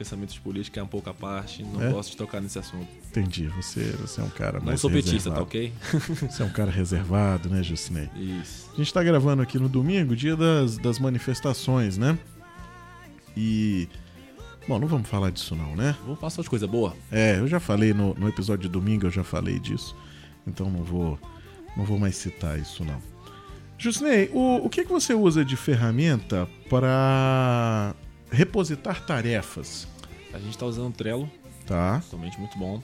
Fui 0.00 0.16
não. 0.16 0.20
O 0.20 0.24
meu 0.24 0.32
pensamento 0.32 0.32
de 0.32 0.40
política 0.40 0.80
é 0.80 0.82
um 0.82 0.86
pouco 0.86 1.10
à 1.10 1.14
parte, 1.14 1.62
não 1.62 1.82
É? 1.82 1.90
gosto 1.90 2.10
de 2.10 2.16
tocar 2.16 2.40
nesse 2.40 2.58
assunto. 2.58 2.88
Entendi, 3.08 3.46
você, 3.48 3.82
você 4.00 4.20
é 4.20 4.24
um 4.24 4.30
cara 4.30 4.58
Não 4.58 4.66
mais 4.66 4.80
sou 4.80 4.90
petista, 4.90 5.30
tá 5.30 5.42
ok? 5.42 5.72
Você 6.30 6.42
é 6.42 6.46
um 6.46 6.50
cara 6.50 6.70
reservado, 6.70 7.48
né, 7.48 7.62
Justinei? 7.62 8.08
Isso. 8.16 8.70
A 8.72 8.76
gente 8.76 8.92
tá 8.92 9.02
gravando 9.02 9.42
aqui 9.42 9.58
no 9.58 9.68
domingo, 9.68 10.14
dia 10.16 10.36
das, 10.36 10.78
das 10.78 10.98
manifestações, 10.98 11.98
né? 11.98 12.18
E. 13.36 13.88
Bom, 14.68 14.78
não 14.78 14.86
vamos 14.86 15.08
falar 15.08 15.30
disso 15.30 15.56
não, 15.56 15.74
né? 15.74 15.96
Vamos 16.04 16.20
passar 16.20 16.42
de 16.42 16.50
coisa 16.50 16.66
boa. 16.66 16.94
É, 17.10 17.38
eu 17.38 17.48
já 17.48 17.58
falei 17.58 17.92
no, 17.92 18.14
no 18.14 18.28
episódio 18.28 18.62
de 18.62 18.68
domingo, 18.68 19.06
eu 19.06 19.10
já 19.10 19.24
falei 19.24 19.58
disso. 19.58 19.96
Então 20.46 20.70
não 20.70 20.84
vou, 20.84 21.18
não 21.76 21.84
vou 21.84 21.98
mais 21.98 22.16
citar 22.16 22.58
isso 22.58 22.84
não. 22.84 23.00
Jusney, 23.78 24.30
o, 24.32 24.66
o 24.66 24.68
que, 24.68 24.84
que 24.84 24.92
você 24.92 25.14
usa 25.14 25.44
de 25.44 25.56
ferramenta 25.56 26.46
para 26.68 27.94
repositar 28.30 29.04
tarefas? 29.04 29.86
A 30.32 30.38
gente 30.38 30.56
tá 30.56 30.66
usando 30.66 30.88
o 30.88 30.92
Trello, 30.96 31.30
Tá? 31.66 31.96
atualmente 31.96 32.38
muito 32.38 32.58
bom. 32.58 32.80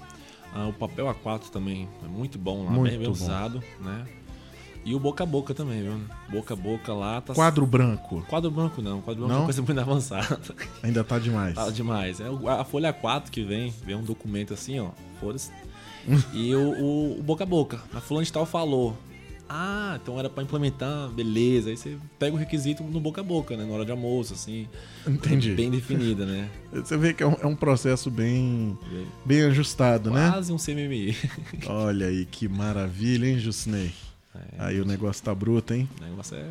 Ah, 0.54 0.66
o 0.68 0.72
papel 0.72 1.06
A4 1.06 1.48
também 1.50 1.88
é 2.04 2.08
muito 2.08 2.38
bom 2.38 2.64
lá, 2.64 2.70
Muito 2.70 2.90
bem, 2.90 2.98
bem 2.98 3.06
bom. 3.08 3.12
usado, 3.12 3.62
né? 3.80 4.06
E 4.84 4.94
o 4.94 5.00
boca 5.00 5.24
a 5.24 5.26
boca 5.26 5.52
também, 5.52 5.82
viu? 5.82 6.00
Boca 6.30 6.54
a 6.54 6.56
boca 6.56 6.92
lá 6.94 7.20
tá. 7.20 7.34
Quadro 7.34 7.66
branco. 7.66 8.24
Quadro 8.28 8.50
branco 8.50 8.80
não, 8.80 9.00
quadro 9.00 9.22
branco 9.22 9.32
é 9.32 9.34
Não? 9.34 9.40
uma 9.40 9.44
coisa 9.46 9.60
muito 9.62 9.80
avançada. 9.80 10.40
Ainda 10.82 11.02
tá 11.02 11.18
demais. 11.18 11.54
tá 11.56 11.68
demais. 11.70 12.20
É 12.20 12.26
a 12.48 12.64
folha 12.64 12.92
A4 12.94 13.28
que 13.30 13.42
vem, 13.42 13.74
vem 13.84 13.96
um 13.96 14.02
documento 14.04 14.54
assim, 14.54 14.78
ó. 14.78 14.90
Foda-se. 15.20 15.50
e 16.32 16.54
o, 16.54 16.70
o- 16.80 17.18
o 17.18 17.22
boca 17.22 17.42
a 17.42 17.46
boca. 17.46 17.80
A 17.92 18.00
fulano 18.00 18.24
de 18.24 18.32
tal 18.32 18.46
falou. 18.46 18.96
Ah, 19.48 19.98
então 20.02 20.18
era 20.18 20.28
pra 20.28 20.42
implementar, 20.42 21.08
beleza. 21.10 21.70
Aí 21.70 21.76
você 21.76 21.96
pega 22.18 22.34
o 22.34 22.38
requisito 22.38 22.82
no 22.82 22.98
boca 23.00 23.20
a 23.20 23.24
boca, 23.24 23.56
né? 23.56 23.64
Na 23.64 23.72
hora 23.72 23.84
de 23.84 23.90
almoço, 23.92 24.34
assim. 24.34 24.68
Entendi. 25.06 25.54
Bem 25.54 25.70
definida, 25.70 26.26
né? 26.26 26.50
Você 26.72 26.96
vê 26.96 27.14
que 27.14 27.22
é 27.22 27.26
um, 27.26 27.36
é 27.40 27.46
um 27.46 27.54
processo 27.54 28.10
bem, 28.10 28.76
bem 29.24 29.42
ajustado, 29.42 30.10
né? 30.10 30.30
Quase 30.30 30.52
um 30.52 30.56
CMMI. 30.56 31.16
Olha 31.68 32.08
aí, 32.08 32.26
que 32.26 32.48
maravilha, 32.48 33.26
hein, 33.28 33.38
Jusney? 33.38 33.92
É, 34.34 34.40
Aí 34.58 34.80
o 34.80 34.84
negócio 34.84 35.22
tá 35.22 35.32
bruto, 35.34 35.72
hein? 35.74 35.88
O 36.00 36.04
negócio 36.04 36.36
é, 36.36 36.46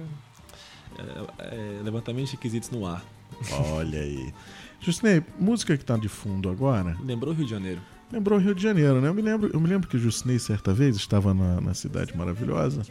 é- 0.97 1.77
é 1.79 1.81
levantamento 1.83 2.27
de 2.27 2.31
requisitos 2.31 2.69
no 2.69 2.85
ar. 2.87 3.03
Olha 3.73 3.99
aí. 3.99 4.33
Jusney, 4.79 5.21
música 5.37 5.77
que 5.77 5.83
tá 5.83 5.97
de 5.97 6.07
fundo 6.07 6.49
agora, 6.49 6.95
Lembrou 7.03 7.33
Rio 7.33 7.43
de 7.45 7.51
Janeiro? 7.51 7.81
Lembrou 8.11 8.39
Rio 8.39 8.55
de 8.55 8.61
Janeiro, 8.61 9.01
né? 9.01 9.07
Eu 9.09 9.13
me 9.13 9.21
lembro, 9.21 9.49
eu 9.53 9.59
me 9.59 9.67
lembro 9.67 9.87
que 9.87 9.97
o 9.97 9.99
Jusney, 9.99 10.39
certa 10.39 10.73
vez, 10.73 10.95
estava 10.95 11.33
na, 11.33 11.59
na 11.61 11.73
cidade 11.73 12.15
maravilhosa 12.15 12.81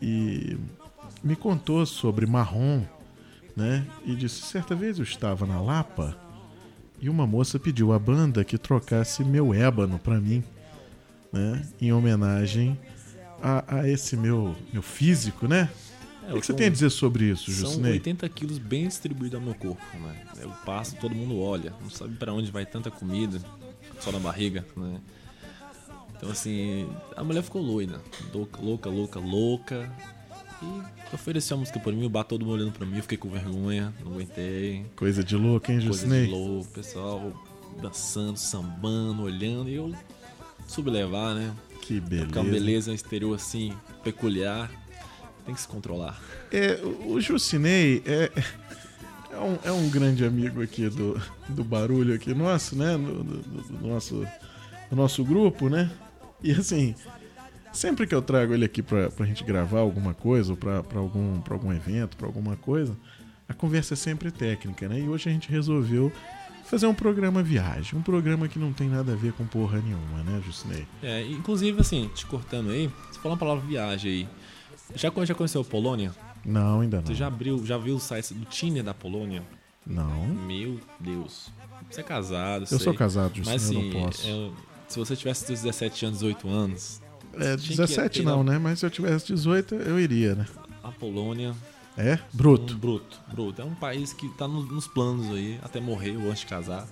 e 0.00 0.56
me 1.22 1.34
contou 1.36 1.84
sobre 1.86 2.26
marrom, 2.26 2.82
né? 3.56 3.84
E 4.04 4.14
disse, 4.14 4.42
certa 4.42 4.74
vez 4.74 4.98
eu 4.98 5.04
estava 5.04 5.46
na 5.46 5.60
Lapa 5.60 6.16
e 7.00 7.08
uma 7.08 7.26
moça 7.26 7.58
pediu 7.58 7.92
à 7.92 7.98
banda 7.98 8.44
que 8.44 8.56
trocasse 8.58 9.24
meu 9.24 9.52
ébano 9.52 9.98
pra 9.98 10.20
mim, 10.20 10.42
né? 11.32 11.66
Em 11.80 11.92
homenagem 11.92 12.78
a, 13.42 13.78
a 13.80 13.88
esse 13.88 14.16
meu, 14.16 14.54
meu 14.72 14.82
físico, 14.82 15.46
né? 15.46 15.68
É, 16.28 16.32
o 16.34 16.40
que 16.40 16.46
você 16.46 16.48
são- 16.48 16.56
tem 16.56 16.66
a 16.66 16.70
dizer 16.70 16.90
sobre 16.90 17.24
isso, 17.24 17.50
São 17.50 17.70
Jusney? 17.70 17.92
80 17.92 18.28
quilos 18.28 18.58
bem 18.58 18.86
distribuídos 18.86 19.38
ao 19.38 19.40
meu 19.44 19.54
corpo, 19.54 19.80
né? 19.98 20.14
Eu 20.40 20.50
passo, 20.64 20.94
todo 20.96 21.14
mundo 21.14 21.38
olha, 21.40 21.72
não 21.80 21.88
sabe 21.90 22.14
pra 22.16 22.32
onde 22.34 22.50
vai 22.50 22.66
tanta 22.66 22.90
comida, 22.90 23.40
só 24.00 24.12
na 24.12 24.18
barriga, 24.18 24.64
né? 24.76 25.00
Então 26.16 26.30
assim, 26.30 26.88
a 27.16 27.22
mulher 27.22 27.42
ficou 27.42 27.62
louca, 27.62 28.00
louca, 28.60 28.90
louca, 28.90 29.18
louca. 29.20 29.92
E 30.60 31.14
ofereceu 31.14 31.56
a 31.56 31.60
música 31.60 31.78
pra 31.78 31.92
mim, 31.92 32.04
o 32.04 32.10
bar 32.10 32.24
todo 32.24 32.44
mundo 32.44 32.54
olhando 32.54 32.72
pra 32.72 32.84
mim, 32.84 32.96
eu 32.96 33.02
fiquei 33.02 33.16
com 33.16 33.28
vergonha, 33.28 33.94
não 34.04 34.12
aguentei. 34.12 34.84
Coisa 34.96 35.22
de 35.22 35.36
louco, 35.36 35.70
hein, 35.70 35.78
Coisa 35.78 35.92
Jusney? 35.92 36.26
de 36.26 36.32
louco, 36.32 36.68
pessoal 36.70 37.32
dançando, 37.80 38.36
sambando, 38.36 39.22
olhando, 39.22 39.68
e 39.68 39.74
eu 39.74 39.94
soube 40.66 40.90
levar, 40.90 41.34
né? 41.34 41.54
Que 41.82 42.00
beleza. 42.00 42.26
Ficar 42.26 42.40
uma 42.40 42.50
beleza 42.50 42.92
exterior 42.92 43.34
assim, 43.34 43.72
peculiar. 44.02 44.70
Tem 45.46 45.54
que 45.54 45.60
se 45.60 45.68
controlar. 45.68 46.20
É, 46.52 46.74
o 46.82 47.12
o 47.12 47.20
Jucinei 47.20 48.02
é, 48.04 48.30
é, 49.38 49.44
um, 49.44 49.58
é 49.64 49.72
um 49.72 49.88
grande 49.88 50.24
amigo 50.24 50.62
aqui 50.62 50.88
do, 50.88 51.20
do 51.48 51.64
barulho 51.64 52.14
aqui 52.14 52.34
nosso, 52.34 52.76
né? 52.76 52.96
Do, 52.96 53.22
do- 53.24 53.62
do- 53.62 53.86
nosso, 53.88 54.26
do 54.90 54.96
nosso 54.96 55.24
grupo, 55.24 55.68
né? 55.68 55.90
E 56.42 56.52
assim, 56.52 56.94
sempre 57.72 58.06
que 58.06 58.14
eu 58.14 58.22
trago 58.22 58.52
ele 58.54 58.64
aqui 58.64 58.82
pra, 58.82 59.10
pra 59.10 59.26
gente 59.26 59.42
gravar 59.44 59.80
alguma 59.80 60.14
coisa, 60.14 60.52
ou 60.52 60.56
pra, 60.56 60.82
pra, 60.82 60.98
algum, 60.98 61.40
pra 61.40 61.54
algum 61.54 61.72
evento, 61.72 62.16
pra 62.16 62.26
alguma 62.26 62.56
coisa, 62.56 62.96
a 63.48 63.54
conversa 63.54 63.94
é 63.94 63.96
sempre 63.96 64.30
técnica, 64.30 64.88
né? 64.88 65.00
E 65.00 65.08
hoje 65.08 65.28
a 65.28 65.32
gente 65.32 65.50
resolveu 65.50 66.12
fazer 66.64 66.86
um 66.86 66.94
programa 66.94 67.42
viagem, 67.42 67.98
um 67.98 68.02
programa 68.02 68.46
que 68.46 68.58
não 68.58 68.72
tem 68.74 68.88
nada 68.88 69.12
a 69.12 69.16
ver 69.16 69.32
com 69.32 69.46
porra 69.46 69.80
nenhuma, 69.80 70.22
né, 70.22 70.40
Justinei? 70.44 70.86
É, 71.02 71.22
inclusive, 71.26 71.80
assim, 71.80 72.10
te 72.14 72.26
cortando 72.26 72.70
aí, 72.70 72.90
você 73.10 73.18
falou 73.18 73.32
uma 73.32 73.38
palavra 73.38 73.66
viagem 73.66 74.10
aí. 74.12 74.28
Já, 74.94 75.10
já 75.24 75.34
conheceu 75.34 75.64
Polônia? 75.64 76.12
Não, 76.48 76.80
ainda 76.80 76.98
não. 76.98 77.06
Você 77.06 77.14
já 77.14 77.26
abriu, 77.26 77.64
já 77.64 77.76
viu 77.78 77.96
o 77.96 78.00
site 78.00 78.34
do 78.34 78.44
Tinder 78.46 78.82
da 78.82 78.94
Polônia? 78.94 79.42
Não. 79.86 80.26
Meu 80.26 80.78
Deus. 81.00 81.50
Você 81.90 82.00
é 82.00 82.04
casado, 82.04 82.62
Eu 82.62 82.66
sei. 82.66 82.78
sou 82.78 82.94
casado, 82.94 83.32
Mas 83.44 83.70
eu 83.70 83.78
assim, 83.78 83.90
não 83.92 84.02
posso. 84.02 84.26
eu- 84.28 84.52
se 84.88 84.98
você 84.98 85.14
tivesse 85.16 85.46
seus 85.46 85.60
17 85.62 86.04
anos, 86.06 86.18
18 86.20 86.48
anos, 86.48 87.00
É, 87.34 87.56
tinha 87.56 87.56
que 87.56 87.68
17 87.68 88.18
ter 88.20 88.24
não, 88.24 88.42
na- 88.42 88.52
né? 88.52 88.58
Mas 88.58 88.78
se 88.80 88.86
eu 88.86 88.90
tivesse 88.90 89.26
18, 89.26 89.74
eu 89.76 89.98
iria, 90.00 90.34
né? 90.34 90.46
a 90.82 90.90
Polônia. 90.90 91.54
É? 91.96 92.18
Bruto. 92.32 92.74
Um 92.74 92.78
bruto, 92.78 93.20
bruto. 93.32 93.60
É 93.60 93.64
um 93.64 93.74
país 93.74 94.12
que 94.12 94.28
tá 94.30 94.46
no- 94.46 94.62
nos 94.62 94.86
planos 94.86 95.28
aí, 95.30 95.58
até 95.62 95.80
morrer 95.80 96.16
ou 96.16 96.28
antes 96.30 96.40
de 96.40 96.46
casar. 96.46 96.86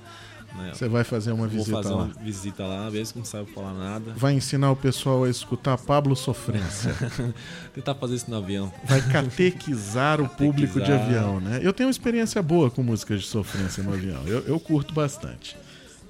Né? 0.57 0.73
Você 0.75 0.89
vai 0.89 1.05
fazer 1.05 1.33
uma 1.33 1.47
Vou 1.47 1.59
visita 1.59 1.77
fazer 1.83 1.95
lá. 1.95 2.05
uma 2.05 2.15
visita 2.15 2.67
lá, 2.67 2.89
ver 2.91 3.05
se 3.07 3.17
não 3.17 3.25
sabe 3.25 3.51
falar 3.53 3.75
nada. 3.75 4.13
Vai 4.17 4.33
ensinar 4.35 4.71
o 4.71 4.77
pessoal 4.77 5.25
a 5.25 5.29
escutar 5.31 5.77
Pablo 5.79 6.17
Sofrência. 6.17 6.95
Tentar 7.75 7.95
fazer 7.95 8.15
isso 8.15 8.31
no 8.31 8.37
avião. 8.39 8.73
Vai 8.85 9.01
catequizar 9.03 10.21
o 10.21 10.29
público 10.29 10.81
de 10.81 10.91
avião, 10.91 11.41
né? 11.41 11.61
Eu 11.63 11.73
tenho 11.73 11.89
uma 11.89 11.91
experiência 11.91 12.43
boa 12.43 12.71
com 12.71 12.83
músicas 12.83 13.21
de 13.23 13.27
sofrência 13.27 13.83
no 13.83 13.93
avião. 13.93 14.23
Eu, 14.27 14.41
eu 14.47 14.59
curto 14.59 14.95
bastante. 14.95 15.57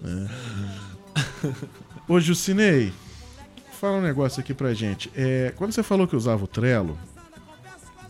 Né? 0.00 0.28
Ô, 2.08 2.20
Jucinei, 2.20 2.92
fala 3.80 3.96
um 3.98 4.02
negócio 4.02 4.40
aqui 4.40 4.54
pra 4.54 4.72
gente. 4.74 5.10
É, 5.14 5.52
quando 5.56 5.72
você 5.72 5.82
falou 5.82 6.06
que 6.06 6.14
usava 6.14 6.44
o 6.44 6.46
Trello, 6.46 6.96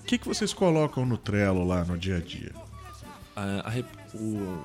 o 0.00 0.04
que, 0.04 0.18
que 0.18 0.28
vocês 0.28 0.52
colocam 0.52 1.04
no 1.06 1.16
Trello 1.16 1.64
lá 1.66 1.84
no 1.84 1.96
dia 1.96 2.16
a 2.18 2.20
dia? 2.20 2.52
A- 3.34 3.62
a 3.64 3.70
rep- 3.70 3.86
o 4.14 4.58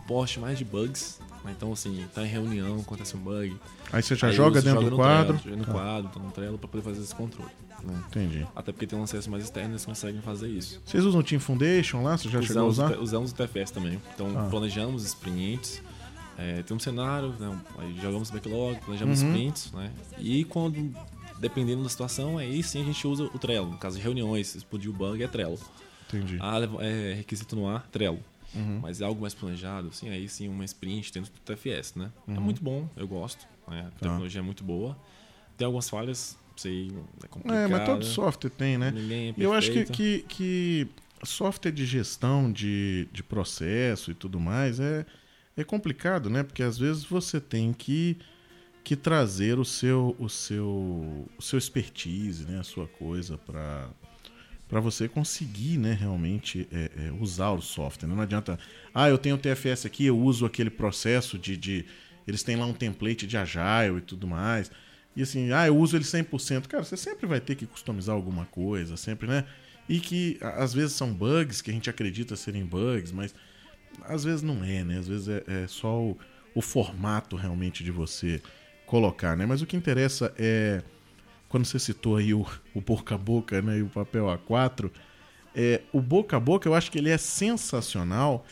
reporte 0.00 0.38
mais 0.38 0.58
de 0.58 0.64
bugs. 0.64 1.18
né? 1.44 1.52
Então, 1.56 1.72
assim, 1.72 2.04
tá 2.14 2.22
em 2.22 2.28
reunião, 2.28 2.80
acontece 2.80 3.16
um 3.16 3.20
bug. 3.20 3.56
Aí 3.92 4.02
você 4.02 4.14
já 4.16 4.28
Aí 4.28 4.32
joga 4.34 4.60
dentro 4.60 4.80
joga 4.80 4.90
do 4.90 4.96
quadro? 4.96 5.38
Trello, 5.38 5.56
no 5.58 5.64
quadro, 5.64 6.10
tá 6.10 6.20
no 6.20 6.30
Trello 6.32 6.58
pra 6.58 6.68
poder 6.68 6.82
fazer 6.84 7.00
esse 7.02 7.14
controle. 7.14 7.50
né? 7.82 8.02
Entendi. 8.08 8.46
Até 8.56 8.72
porque 8.72 8.86
tem 8.86 8.98
um 8.98 9.02
acesso 9.04 9.30
mais 9.30 9.44
externo, 9.44 9.70
eles 9.72 9.84
conseguem 9.84 10.20
fazer 10.22 10.48
isso. 10.48 10.80
Vocês 10.84 11.04
usam 11.04 11.22
Team 11.22 11.38
Foundation 11.40 12.02
lá? 12.02 12.16
Você 12.18 12.28
já 12.28 12.42
chegou 12.42 12.62
a 12.62 12.66
usamos, 12.66 12.90
usar? 12.90 12.98
o 12.98 13.02
usamos 13.02 13.30
o 13.30 13.34
TFS 13.34 13.70
também. 13.70 14.00
Então, 14.14 14.26
Ah. 14.36 14.48
planejamos 14.50 15.04
sprints, 15.04 15.80
é, 16.38 16.62
tem 16.62 16.76
um 16.76 16.80
cenário, 16.80 17.28
né, 17.38 17.56
aí 17.78 17.96
jogamos 18.02 18.30
backlog, 18.30 18.80
planejamos 18.80 19.22
Uhum. 19.22 19.28
sprints, 19.28 19.72
né? 19.72 19.90
E 20.18 20.44
quando, 20.44 20.92
dependendo 21.38 21.82
da 21.84 21.88
situação, 21.88 22.38
aí 22.38 22.62
sim 22.62 22.80
a 22.82 22.84
gente 22.84 23.06
usa 23.06 23.24
o 23.24 23.38
Trello. 23.38 23.70
No 23.70 23.78
caso 23.78 23.96
de 23.98 24.02
reuniões, 24.02 24.48
se 24.48 24.58
explodir 24.58 24.90
o 24.90 24.92
bug, 24.92 25.22
é 25.22 25.28
Trello. 25.28 25.58
Entendi. 26.08 26.38
Ah, 26.40 26.56
é 26.80 27.14
requisito 27.14 27.54
no 27.54 27.68
ar, 27.68 27.86
Trello. 27.92 28.18
Uhum. 28.56 28.80
Mas 28.80 29.00
é 29.00 29.04
algo 29.04 29.20
mais 29.20 29.34
planejado, 29.34 29.88
assim, 29.88 30.08
aí 30.08 30.28
sim 30.28 30.48
uma 30.48 30.64
sprint 30.64 31.12
dentro 31.12 31.30
do 31.32 31.38
TFS, 31.40 31.94
né? 31.96 32.10
É 32.26 32.32
Uhum. 32.32 32.40
muito 32.40 32.62
bom, 32.62 32.88
eu 32.96 33.06
gosto. 33.06 33.46
né? 33.68 33.82
Tá. 33.82 33.88
A 33.88 33.90
tecnologia 34.10 34.40
é 34.40 34.42
muito 34.42 34.64
boa. 34.64 34.96
Tem 35.56 35.64
algumas 35.66 35.88
falhas, 35.88 36.38
sei, 36.56 36.90
é 37.22 37.28
complicado. 37.28 37.58
É, 37.58 37.66
mas 37.66 37.84
todo 37.84 38.04
software 38.04 38.50
tem, 38.50 38.78
né? 38.78 38.90
Ninguém 38.92 39.28
é 39.30 39.34
eu 39.36 39.52
acho 39.52 39.70
que, 39.70 39.84
que, 39.84 40.24
que 40.28 40.88
software 41.24 41.72
de 41.72 41.84
gestão 41.86 42.50
de, 42.50 43.08
de 43.12 43.22
processo 43.22 44.10
e 44.10 44.14
tudo 44.14 44.38
mais 44.38 44.78
é, 44.80 45.04
é 45.56 45.64
complicado, 45.64 46.30
né? 46.30 46.42
Porque 46.42 46.62
às 46.62 46.78
vezes 46.78 47.04
você 47.04 47.40
tem 47.40 47.72
que, 47.72 48.16
que 48.84 48.94
trazer 48.96 49.58
o 49.58 49.64
seu, 49.64 50.14
o 50.18 50.28
seu, 50.28 50.66
o 51.36 51.42
seu 51.42 51.58
expertise, 51.58 52.44
né? 52.44 52.58
A 52.60 52.64
sua 52.64 52.86
coisa 52.86 53.36
para 53.38 53.88
para 54.68 54.80
você 54.80 55.08
conseguir, 55.08 55.78
né, 55.78 55.92
realmente 55.92 56.68
é, 56.72 56.90
é, 56.96 57.12
usar 57.20 57.50
o 57.50 57.60
software. 57.60 58.08
né? 58.08 58.14
Não 58.14 58.22
adianta, 58.22 58.58
ah, 58.92 59.08
eu 59.08 59.16
tenho 59.16 59.36
o 59.36 59.38
TFS 59.38 59.86
aqui, 59.86 60.06
eu 60.06 60.18
uso 60.18 60.44
aquele 60.44 60.70
processo 60.70 61.38
de, 61.38 61.56
de 61.56 61.84
eles 62.26 62.42
têm 62.42 62.56
lá 62.56 62.66
um 62.66 62.72
template 62.72 63.26
de 63.26 63.36
Agile 63.36 63.98
e 63.98 64.00
tudo 64.00 64.26
mais. 64.26 64.70
E 65.14 65.22
assim, 65.22 65.52
ah, 65.52 65.66
eu 65.66 65.76
uso 65.76 65.96
ele 65.96 66.04
100%. 66.04 66.66
Cara, 66.66 66.82
você 66.82 66.96
sempre 66.96 67.26
vai 67.26 67.40
ter 67.40 67.54
que 67.54 67.66
customizar 67.66 68.14
alguma 68.14 68.44
coisa, 68.46 68.96
sempre, 68.96 69.28
né? 69.28 69.44
E 69.88 70.00
que 70.00 70.36
às 70.40 70.74
vezes 70.74 70.92
são 70.92 71.14
bugs 71.14 71.62
que 71.62 71.70
a 71.70 71.74
gente 71.74 71.88
acredita 71.88 72.34
serem 72.34 72.64
bugs, 72.66 73.12
mas 73.12 73.34
às 74.02 74.24
vezes 74.24 74.42
não 74.42 74.64
é, 74.64 74.82
né? 74.82 74.98
Às 74.98 75.06
vezes 75.06 75.28
é, 75.28 75.44
é 75.46 75.66
só 75.68 76.02
o, 76.02 76.18
o 76.54 76.60
formato 76.60 77.36
realmente 77.36 77.84
de 77.84 77.92
você 77.92 78.42
colocar, 78.84 79.36
né? 79.36 79.46
Mas 79.46 79.62
o 79.62 79.66
que 79.66 79.76
interessa 79.76 80.34
é 80.36 80.82
quando 81.56 81.64
você 81.64 81.78
citou 81.78 82.16
aí 82.16 82.34
o, 82.34 82.46
o 82.74 82.82
boca 82.82 83.14
a 83.14 83.18
boca, 83.18 83.62
né, 83.62 83.78
e 83.78 83.82
o 83.82 83.86
papel 83.86 84.26
A4, 84.26 84.90
é, 85.54 85.80
o 85.90 86.02
boca 86.02 86.36
a 86.36 86.40
boca 86.40 86.68
eu 86.68 86.74
acho 86.74 86.90
que 86.90 86.98
ele 86.98 87.08
é 87.08 87.16
sensacional 87.16 88.44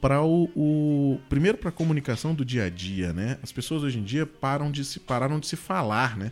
para 0.00 0.22
o, 0.22 0.44
o- 0.54 1.20
primeiro 1.28 1.58
para 1.58 1.70
a 1.70 1.72
comunicação 1.72 2.32
do 2.36 2.44
dia 2.44 2.64
a 2.66 2.68
dia, 2.70 3.12
né? 3.12 3.36
As 3.42 3.50
pessoas 3.50 3.82
hoje 3.82 3.98
em 3.98 4.04
dia 4.04 4.24
param 4.24 4.70
de 4.70 4.84
se 4.84 5.00
pararam 5.00 5.40
de 5.40 5.48
se 5.48 5.56
falar, 5.56 6.16
né? 6.16 6.30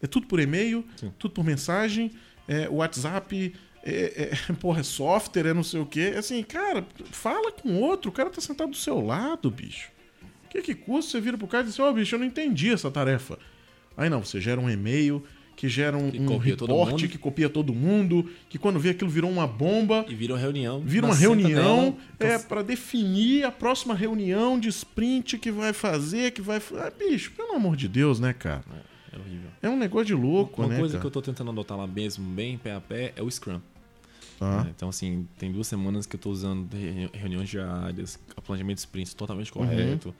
É 0.00 0.06
tudo 0.06 0.28
por 0.28 0.38
e-mail, 0.38 0.84
Sim. 0.96 1.12
tudo 1.18 1.34
por 1.34 1.44
mensagem, 1.44 2.12
é, 2.46 2.68
WhatsApp, 2.68 3.52
é, 3.82 4.30
é, 4.48 4.52
porra, 4.60 4.78
é 4.78 4.84
software, 4.84 5.46
é 5.46 5.54
não 5.54 5.64
sei 5.64 5.80
o 5.80 5.86
quê. 5.86 6.14
Assim, 6.16 6.40
cara, 6.44 6.86
fala 7.10 7.50
com 7.50 7.80
outro, 7.80 8.10
o 8.10 8.14
cara 8.14 8.30
tá 8.30 8.40
sentado 8.40 8.70
do 8.70 8.76
seu 8.76 9.00
lado, 9.00 9.50
bicho. 9.50 9.90
O 10.44 10.48
que, 10.50 10.62
que 10.62 10.74
custa? 10.76 11.10
Você 11.12 11.20
vira 11.20 11.36
pro 11.36 11.48
cara 11.48 11.64
e 11.64 11.66
diz 11.66 11.74
assim, 11.74 11.82
ó, 11.82 11.92
bicho, 11.92 12.14
eu 12.14 12.20
não 12.20 12.26
entendi 12.26 12.70
essa 12.72 12.90
tarefa. 12.92 13.38
Aí 13.96 14.08
não, 14.08 14.24
você 14.24 14.40
gera 14.40 14.60
um 14.60 14.70
e-mail, 14.70 15.24
que 15.58 15.68
gera 15.68 15.98
um, 15.98 16.08
Que 16.08 16.20
um 16.20 16.36
reporte, 16.36 17.08
que 17.08 17.18
copia 17.18 17.48
todo 17.50 17.74
mundo, 17.74 18.30
que 18.48 18.56
quando 18.56 18.78
vê 18.78 18.90
aquilo 18.90 19.10
virou 19.10 19.28
uma 19.28 19.44
bomba, 19.44 20.06
E 20.08 20.14
vira 20.14 20.32
uma 20.34 20.38
reunião. 20.38 20.80
vira 20.80 21.04
uma 21.04 21.14
reunião 21.16 21.96
dela, 22.16 22.34
é 22.34 22.38
para 22.38 22.62
definir 22.62 23.42
a 23.44 23.50
próxima 23.50 23.92
reunião 23.92 24.56
de 24.58 24.68
sprint 24.68 25.36
que 25.36 25.50
vai 25.50 25.72
fazer, 25.72 26.30
que 26.30 26.40
vai... 26.40 26.62
Ah, 26.76 26.92
bicho, 26.96 27.32
pelo 27.32 27.54
amor 27.56 27.74
de 27.74 27.88
Deus, 27.88 28.20
né, 28.20 28.32
cara? 28.32 28.62
É 29.12 29.18
horrível. 29.18 29.50
É 29.60 29.68
um 29.68 29.76
negócio 29.76 30.06
de 30.06 30.14
louco, 30.14 30.62
Uma 30.62 30.68
né, 30.68 30.78
coisa 30.78 30.92
cara? 30.92 31.00
que 31.00 31.06
eu 31.08 31.10
tô 31.10 31.20
tentando 31.20 31.50
adotar 31.50 31.76
lá 31.76 31.88
mesmo, 31.88 32.24
bem 32.24 32.56
pé 32.56 32.74
a 32.74 32.80
pé, 32.80 33.12
é 33.16 33.22
o 33.22 33.28
Scrum. 33.28 33.60
Tá. 34.38 34.64
né? 34.64 34.72
Então, 34.74 34.88
assim, 34.88 35.26
tem 35.38 35.50
duas 35.52 35.66
semanas 35.66 36.06
que 36.06 36.16
eu 36.16 36.20
tô 36.20 36.30
usando 36.30 36.72
re- 36.72 37.10
reuniões 37.12 37.48
diárias, 37.48 38.18
planejamento 38.46 38.76
de 38.76 38.80
sprints 38.80 39.14
totalmente 39.14 39.50
Uhum. 39.56 39.64
correto. 39.66 40.14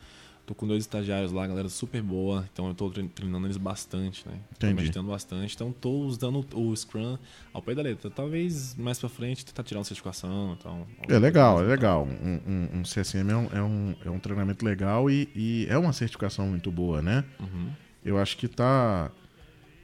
Tô 0.46 0.54
com 0.54 0.66
dois 0.66 0.82
estagiários 0.84 1.30
lá, 1.30 1.46
galera 1.46 1.68
super 1.68 2.00
boa, 2.02 2.48
então 2.50 2.68
eu 2.68 2.74
tô 2.74 2.88
tre- 2.88 3.06
treinando 3.14 3.46
eles 3.46 3.58
bastante, 3.58 4.26
né? 4.26 4.32
Tô 4.58 4.66
Entendi. 4.66 4.80
meditando 4.80 5.06
bastante, 5.10 5.54
então 5.54 5.70
tô 5.70 5.90
usando 5.90 6.42
o 6.54 6.74
Scrum 6.74 7.18
ao 7.52 7.60
pé 7.60 7.74
da 7.74 7.82
letra. 7.82 8.10
Talvez 8.10 8.74
mais 8.76 8.98
pra 8.98 9.10
frente 9.10 9.44
tentar 9.44 9.62
tirar 9.62 9.80
uma 9.80 9.84
certificação, 9.84 10.56
então... 10.58 10.86
É 11.06 11.18
legal, 11.18 11.62
é 11.62 11.66
legal. 11.66 12.08
Um, 12.08 12.40
um- 12.46 12.78
um 12.80 12.82
CSM 12.82 13.30
é 13.30 13.36
um, 13.36 13.48
é, 13.52 13.62
um, 13.62 13.94
é 14.06 14.10
um 14.10 14.18
treinamento 14.18 14.64
legal 14.64 15.10
e, 15.10 15.28
e 15.36 15.66
é 15.68 15.76
uma 15.76 15.92
certificação 15.92 16.46
muito 16.48 16.72
boa, 16.72 17.02
né? 17.02 17.26
Uhum. 17.38 17.70
Eu 18.02 18.16
acho 18.16 18.38
que 18.38 18.48
tá. 18.48 19.10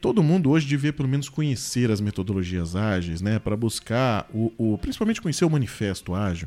Todo 0.04 0.22
mundo 0.22 0.50
hoje 0.50 0.66
devia 0.66 0.92
pelo 0.92 1.08
menos 1.08 1.30
conhecer 1.30 1.90
as 1.90 1.98
metodologias 1.98 2.76
ágeis, 2.76 3.22
né? 3.22 3.38
Para 3.38 3.56
buscar 3.56 4.28
o, 4.34 4.52
o- 4.58 4.76
principalmente 4.76 5.18
conhecer 5.18 5.46
o 5.46 5.50
manifesto 5.50 6.14
ágil, 6.14 6.46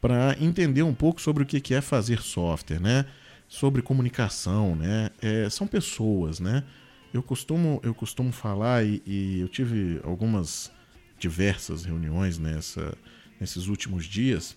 para 0.00 0.34
entender 0.40 0.82
um 0.82 0.94
pouco 0.94 1.20
sobre 1.20 1.42
o 1.42 1.46
que 1.46 1.74
é 1.74 1.82
fazer 1.82 2.22
software, 2.22 2.80
né? 2.80 3.04
Sobre 3.48 3.82
comunicação, 3.82 4.74
né? 4.74 5.10
É, 5.20 5.46
são 5.50 5.66
pessoas, 5.66 6.40
né? 6.40 6.64
Eu 7.12 7.22
costumo, 7.22 7.80
eu 7.82 7.94
costumo 7.94 8.32
falar 8.32 8.82
e, 8.82 9.02
e 9.04 9.40
eu 9.40 9.48
tive 9.50 10.00
algumas 10.02 10.72
diversas 11.18 11.84
reuniões 11.84 12.38
nessa, 12.38 12.96
nesses 13.38 13.66
últimos 13.66 14.06
dias 14.06 14.56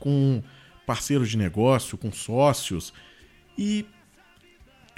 com 0.00 0.42
parceiros 0.84 1.30
de 1.30 1.36
negócio, 1.38 1.96
com 1.96 2.10
sócios 2.10 2.92
e 3.56 3.86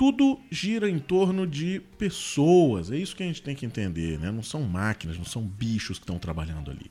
tudo 0.00 0.40
gira 0.50 0.88
em 0.88 0.99
torno 0.99 1.47
de 1.47 1.80
pessoas. 1.99 2.90
É 2.90 2.97
isso 2.97 3.14
que 3.14 3.23
a 3.23 3.26
gente 3.26 3.42
tem 3.42 3.54
que 3.54 3.66
entender, 3.66 4.19
né? 4.19 4.30
Não 4.30 4.42
são 4.42 4.62
máquinas, 4.62 5.19
não 5.19 5.26
são 5.26 5.42
bichos 5.42 5.99
que 5.99 6.04
estão 6.04 6.19
trabalhando 6.19 6.71
ali. 6.71 6.90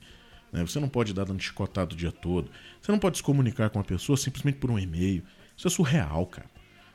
né? 0.54 0.62
Você 0.62 0.80
não 0.80 0.88
pode 0.88 1.12
dar 1.12 1.24
dando 1.26 1.42
chicotado 1.42 1.96
o 1.96 1.98
dia 1.98 2.12
todo. 2.12 2.52
Você 2.80 2.92
não 2.92 3.00
pode 3.00 3.18
se 3.18 3.24
comunicar 3.24 3.72
com 3.72 3.80
a 3.80 3.84
pessoa 3.84 4.16
simplesmente 4.16 4.60
por 4.60 4.70
um 4.70 4.78
e-mail. 4.78 5.24
Isso 5.58 5.68
é 5.68 5.72
surreal, 5.72 6.28
cara. 6.28 6.48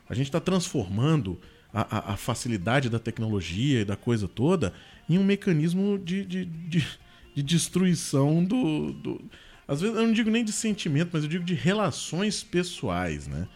A 0.07 0.15
gente 0.15 0.27
está 0.27 0.39
transformando 0.39 1.37
a, 1.73 1.81
a- 1.97 2.13
a 2.13 2.17
facilidade 2.17 2.89
da 2.89 2.99
tecnologia 2.99 3.81
e 3.81 3.85
da 3.85 3.97
coisa 3.97 4.27
toda 4.27 4.73
em 5.09 5.17
um 5.17 5.23
mecanismo 5.23 5.99
de, 5.99 6.23
de, 6.25 6.45
de, 6.45 6.87
de 7.35 7.43
destruição 7.43 8.41
do, 8.41 8.93
do. 8.93 9.21
Às 9.67 9.81
vezes 9.81 9.97
eu 9.97 10.03
não 10.07 10.13
digo 10.13 10.29
nem 10.29 10.45
de 10.45 10.53
sentimento, 10.53 11.09
mas 11.11 11.23
eu 11.23 11.29
digo 11.29 11.43
de 11.43 11.55
relações 11.55 12.41
pessoais, 12.41 13.27
né? 13.27 13.47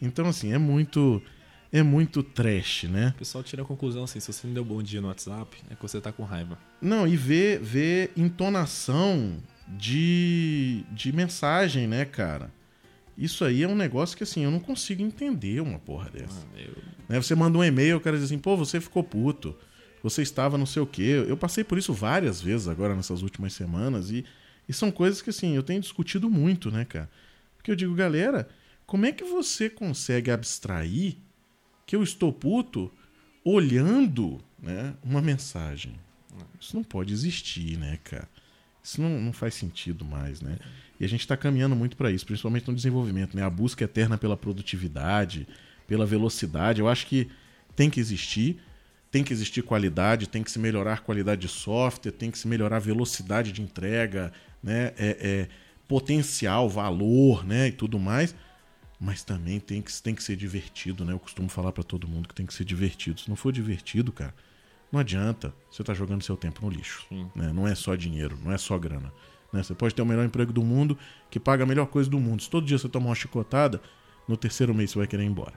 Então, 0.00 0.26
assim, 0.28 0.52
é 0.52 0.58
muito. 0.58 1.22
É 1.76 1.82
muito 1.82 2.22
trash, 2.22 2.84
né? 2.84 3.12
O 3.16 3.18
pessoal 3.18 3.42
tira 3.42 3.62
a 3.62 3.64
conclusão 3.64 4.04
assim, 4.04 4.20
se 4.20 4.32
você 4.32 4.46
não 4.46 4.54
deu 4.54 4.64
bom 4.64 4.80
dia 4.80 5.00
no 5.00 5.08
WhatsApp, 5.08 5.56
é 5.68 5.74
que 5.74 5.82
você 5.82 6.00
tá 6.00 6.12
com 6.12 6.22
raiva. 6.22 6.56
Não, 6.80 7.04
e 7.04 7.16
ver, 7.16 7.58
ver 7.58 8.12
entonação 8.16 9.36
de, 9.66 10.84
de 10.92 11.12
mensagem, 11.12 11.88
né, 11.88 12.04
cara? 12.04 12.48
Isso 13.18 13.44
aí 13.44 13.64
é 13.64 13.68
um 13.68 13.74
negócio 13.74 14.16
que, 14.16 14.22
assim, 14.22 14.44
eu 14.44 14.52
não 14.52 14.60
consigo 14.60 15.02
entender 15.02 15.60
uma 15.60 15.80
porra 15.80 16.10
dessa. 16.10 16.46
Ah, 16.54 16.60
eu- 16.60 16.76
Né, 17.08 17.20
Você 17.20 17.34
manda 17.34 17.58
um 17.58 17.64
e-mail, 17.64 17.96
o 17.96 18.00
cara 18.00 18.16
diz 18.16 18.26
assim, 18.26 18.38
pô, 18.38 18.56
você 18.56 18.80
ficou 18.80 19.02
puto. 19.02 19.56
Você 20.00 20.22
estava 20.22 20.56
não 20.56 20.66
sei 20.66 20.80
o 20.80 20.86
quê. 20.86 21.24
Eu 21.26 21.36
passei 21.36 21.64
por 21.64 21.76
isso 21.76 21.92
várias 21.92 22.40
vezes 22.40 22.68
agora 22.68 22.94
nessas 22.94 23.20
últimas 23.20 23.52
semanas 23.52 24.10
e, 24.10 24.24
e 24.68 24.72
são 24.72 24.92
coisas 24.92 25.20
que, 25.20 25.30
assim, 25.30 25.56
eu 25.56 25.62
tenho 25.64 25.80
discutido 25.80 26.30
muito, 26.30 26.70
né, 26.70 26.84
cara? 26.84 27.10
Porque 27.56 27.70
eu 27.70 27.76
digo, 27.76 27.94
galera, 27.96 28.48
Como 28.86 29.06
é 29.06 29.12
que 29.12 29.24
você 29.24 29.68
consegue 29.70 30.30
abstrair 30.30 31.16
que 31.86 31.94
eu 31.94 32.02
estou 32.02 32.32
puto 32.32 32.90
olhando 33.44 34.40
né, 34.62 34.94
uma 35.02 35.20
mensagem? 35.20 35.94
Isso 36.60 36.74
não 36.74 36.82
pode 36.82 37.12
existir, 37.12 37.76
né, 37.78 37.98
cara? 38.02 38.28
Isso 38.82 39.00
não, 39.00 39.20
não 39.20 39.32
faz 39.32 39.54
sentido 39.54 40.04
mais, 40.04 40.40
né? 40.40 40.58
E 40.98 41.04
a 41.04 41.08
gente 41.08 41.20
está 41.20 41.36
caminhando 41.36 41.74
muito 41.74 41.96
para 41.96 42.10
isso, 42.10 42.26
principalmente 42.26 42.68
no 42.68 42.74
desenvolvimento, 42.74 43.36
né? 43.36 43.42
A 43.42 43.50
busca 43.50 43.84
eterna 43.84 44.18
pela 44.18 44.36
produtividade, 44.36 45.46
pela 45.86 46.04
velocidade. 46.04 46.80
Eu 46.80 46.88
acho 46.88 47.06
que 47.06 47.30
tem 47.74 47.88
que 47.88 47.98
existir, 47.98 48.60
tem 49.10 49.24
que 49.24 49.32
existir 49.32 49.62
qualidade, 49.62 50.28
tem 50.28 50.42
que 50.42 50.50
se 50.50 50.58
melhorar 50.58 50.94
a 50.94 50.98
qualidade 50.98 51.40
de 51.40 51.48
software, 51.48 52.12
tem 52.12 52.30
que 52.30 52.38
se 52.38 52.46
melhorar 52.46 52.76
a 52.76 52.80
velocidade 52.80 53.52
de 53.52 53.62
entrega, 53.62 54.32
né? 54.62 54.92
É, 54.98 55.16
é, 55.20 55.48
potencial, 55.88 56.68
valor, 56.68 57.44
né? 57.44 57.68
E 57.68 57.72
tudo 57.72 57.98
mais. 57.98 58.34
Mas 59.00 59.22
também 59.22 59.60
tem 59.60 59.82
que, 59.82 59.92
tem 60.02 60.14
que 60.14 60.22
ser 60.22 60.36
divertido, 60.36 61.04
né? 61.04 61.12
Eu 61.12 61.18
costumo 61.18 61.48
falar 61.48 61.72
para 61.72 61.82
todo 61.82 62.06
mundo 62.06 62.28
que 62.28 62.34
tem 62.34 62.46
que 62.46 62.54
ser 62.54 62.64
divertido. 62.64 63.20
Se 63.20 63.28
não 63.28 63.36
for 63.36 63.52
divertido, 63.52 64.12
cara, 64.12 64.34
não 64.90 65.00
adianta 65.00 65.52
você 65.70 65.82
tá 65.82 65.92
jogando 65.92 66.22
seu 66.22 66.36
tempo 66.36 66.64
no 66.64 66.70
lixo. 66.70 67.04
Né? 67.34 67.52
Não 67.52 67.66
é 67.66 67.74
só 67.74 67.94
dinheiro, 67.94 68.38
não 68.42 68.52
é 68.52 68.58
só 68.58 68.78
grana. 68.78 69.12
Né? 69.52 69.62
Você 69.62 69.74
pode 69.74 69.94
ter 69.94 70.02
o 70.02 70.06
melhor 70.06 70.24
emprego 70.24 70.52
do 70.52 70.62
mundo, 70.62 70.96
que 71.30 71.40
paga 71.40 71.64
a 71.64 71.66
melhor 71.66 71.86
coisa 71.86 72.08
do 72.08 72.18
mundo. 72.18 72.42
Se 72.42 72.48
todo 72.48 72.66
dia 72.66 72.78
você 72.78 72.88
tomar 72.88 73.06
uma 73.06 73.14
chicotada, 73.14 73.80
no 74.28 74.36
terceiro 74.36 74.72
mês 74.72 74.90
você 74.90 74.98
vai 74.98 75.06
querer 75.06 75.24
ir 75.24 75.26
embora. 75.26 75.54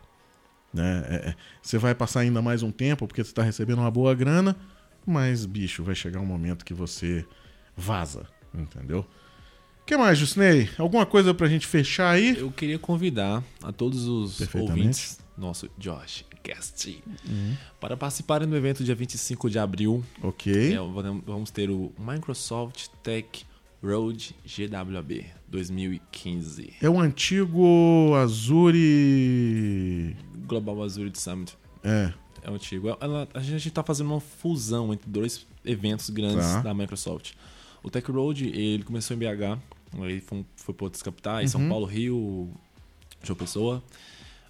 Né? 0.73 1.05
É, 1.07 1.15
é 1.29 1.35
você 1.61 1.77
vai 1.77 1.93
passar 1.93 2.21
ainda 2.21 2.41
mais 2.41 2.63
um 2.63 2.71
tempo 2.71 3.07
porque 3.07 3.23
você 3.23 3.29
está 3.29 3.43
recebendo 3.43 3.79
uma 3.79 3.91
boa 3.91 4.13
grana, 4.15 4.55
mas, 5.05 5.45
bicho, 5.45 5.83
vai 5.83 5.95
chegar 5.95 6.19
um 6.19 6.25
momento 6.25 6.65
que 6.65 6.73
você 6.73 7.25
vaza, 7.75 8.27
entendeu? 8.53 9.07
O 9.87 9.87
que 9.87 9.95
mais, 9.95 10.17
Jusney? 10.17 10.69
Alguma 10.77 11.05
coisa 11.05 11.33
pra 11.33 11.47
gente 11.47 11.65
fechar 11.65 12.09
aí? 12.09 12.37
Eu 12.37 12.51
queria 12.51 12.77
convidar 12.77 13.41
a 13.63 13.71
todos 13.71 14.05
os 14.05 14.53
ouvintes, 14.53 15.17
nosso 15.37 15.69
Josh 15.77 16.25
Cast, 16.43 17.01
uhum. 17.25 17.55
para 17.79 17.95
participarem 17.95 18.49
do 18.49 18.57
evento 18.57 18.83
dia 18.83 18.93
25 18.93 19.49
de 19.49 19.57
abril. 19.57 20.03
Ok. 20.21 20.73
É, 20.73 20.77
vamos 21.25 21.51
ter 21.51 21.69
o 21.69 21.93
Microsoft 21.97 22.87
Tech 23.01 23.45
Road 23.81 24.35
GWB 24.45 25.25
2015. 25.47 26.73
É 26.81 26.89
o 26.89 26.99
antigo 26.99 28.13
Azure. 28.13 30.17
Global 30.45 30.83
Azure 30.83 31.13
Summit. 31.15 31.57
É. 31.81 32.11
É 32.41 32.51
o 32.51 32.55
antigo. 32.55 32.89
A, 33.33 33.39
gente 33.39 33.69
está 33.69 33.81
fazendo 33.81 34.07
uma 34.07 34.19
fusão 34.19 34.91
entre 34.91 35.09
dois 35.09 35.47
eventos 35.63 36.09
grandes 36.09 36.45
tá. 36.45 36.59
da 36.59 36.73
Microsoft. 36.73 37.31
O 37.81 37.89
Tech 37.89 38.11
Road, 38.11 38.49
ele 38.49 38.83
começou 38.83 39.15
em 39.15 39.19
BH, 39.19 39.76
aí 40.03 40.19
foi, 40.19 40.45
foi 40.55 40.73
para 40.73 40.85
outras 40.85 41.01
capitais, 41.01 41.53
uhum. 41.53 41.61
São 41.61 41.69
Paulo, 41.69 41.85
Rio, 41.85 42.49
João 43.23 43.37
Pessoa. 43.37 43.83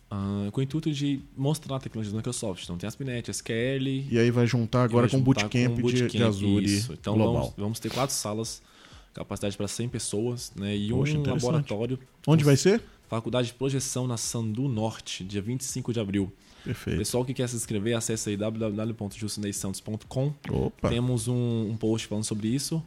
Uh, 0.09 0.49
com 0.51 0.61
o 0.61 0.63
intuito 0.63 0.89
de 0.89 1.19
mostrar 1.35 1.75
a 1.75 1.79
tecnologia 1.79 2.13
da 2.13 2.17
Microsoft. 2.17 2.63
Então 2.63 2.77
tem 2.77 2.87
Aspinet, 2.87 3.29
SQL. 3.29 4.05
E 4.09 4.17
aí 4.17 4.31
vai 4.31 4.47
juntar 4.47 4.83
agora 4.83 5.05
vai 5.05 5.11
com 5.11 5.17
o 5.17 5.21
bootcamp, 5.21 5.81
bootcamp 5.81 6.09
de, 6.09 6.17
de 6.17 6.23
Azure 6.23 6.63
isso. 6.63 6.93
Então 6.93 7.15
global. 7.15 7.41
Vamos, 7.41 7.53
vamos 7.57 7.79
ter 7.79 7.91
quatro 7.91 8.15
salas 8.15 8.61
capacidade 9.17 9.57
para 9.57 9.67
100 9.67 9.89
pessoas, 9.89 10.51
né? 10.55 10.75
E 10.75 10.89
Poxa, 10.89 11.17
um 11.17 11.23
laboratório. 11.23 11.99
Onde 12.25 12.43
vai 12.43 12.55
ser? 12.55 12.83
Faculdade 13.07 13.47
de 13.47 13.53
Projeção 13.55 14.05
na 14.05 14.17
Sandu 14.17 14.67
Norte, 14.67 15.23
dia 15.23 15.41
25 15.41 15.91
de 15.91 15.99
abril. 15.99 16.31
Perfeito. 16.63 16.97
Pessoal 16.97 17.25
que 17.25 17.33
quer 17.33 17.47
se 17.47 17.55
inscrever, 17.55 17.95
acesse 17.95 18.29
aí 18.29 18.37
www.justineisantos.com. 18.37 20.33
Temos 20.89 21.27
um, 21.27 21.69
um, 21.71 21.77
post 21.77 22.07
falando 22.07 22.25
sobre 22.25 22.49
isso. 22.49 22.83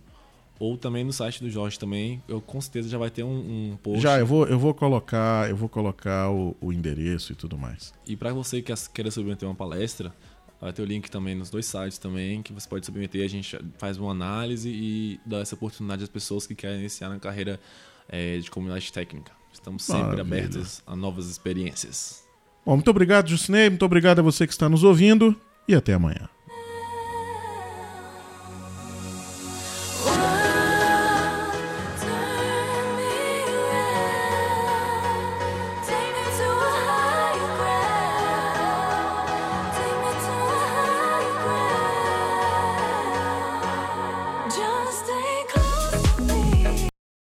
Ou 0.61 0.77
também 0.77 1.03
no 1.03 1.13
site 1.13 1.43
do 1.43 1.51
Jorge 1.51 1.79
também. 1.79 2.23
Eu 2.29 2.41
com 2.41 2.61
certeza 2.61 2.89
já 2.89 2.99
vai 2.99 3.11
ter 3.11 3.25
um, 3.25 3.73
um 3.73 3.79
post. 3.83 4.01
Já, 4.01 4.19
eu 4.21 4.27
vou, 4.27 4.47
eu 4.47 4.59
vou 4.59 4.73
colocar, 4.73 5.51
eu 5.51 5.57
vou 5.57 5.69
colocar 5.69 6.31
o, 6.31 6.55
o 6.61 6.73
endereço 6.73 7.33
e 7.33 7.35
tudo 7.35 7.59
mais. 7.59 7.93
E 8.07 8.15
para 8.15 8.33
você 8.33 8.63
que 8.63 8.73
queira 8.93 9.11
submeter 9.11 9.49
uma 9.49 9.55
palestra, 9.55 10.15
Vai 10.61 10.75
ter 10.75 10.83
o 10.83 10.85
link 10.85 11.11
também 11.11 11.35
nos 11.35 11.49
dois 11.49 11.65
sites 11.65 11.97
também, 11.97 12.43
que 12.43 12.53
você 12.53 12.69
pode 12.69 12.85
submeter. 12.85 13.25
A 13.25 13.29
gente 13.29 13.59
faz 13.79 13.97
uma 13.97 14.11
análise 14.11 14.69
e 14.69 15.19
dá 15.25 15.39
essa 15.39 15.55
oportunidade 15.55 16.03
às 16.03 16.09
pessoas 16.09 16.47
que 16.47 16.55
querem 16.55 16.81
iniciar 16.81 17.09
na 17.09 17.19
carreira 17.19 17.59
é, 18.07 18.39
de 18.39 18.51
comunidade 18.51 18.93
técnica. 18.93 19.33
Estamos 19.51 19.83
sempre 19.83 20.03
Maravilha. 20.03 20.39
abertos 20.39 20.83
a 20.87 20.95
novas 20.95 21.31
experiências. 21.31 22.23
Bom, 22.65 22.75
muito 22.75 22.91
obrigado, 22.91 23.29
Jusinei. 23.29 23.71
Muito 23.71 23.85
obrigado 23.87 24.19
a 24.19 24.23
você 24.23 24.47
que 24.47 24.53
está 24.53 24.69
nos 24.69 24.85
ouvindo. 24.85 25.35
E 25.67 25.75
até 25.75 25.95
amanhã. 25.95 26.29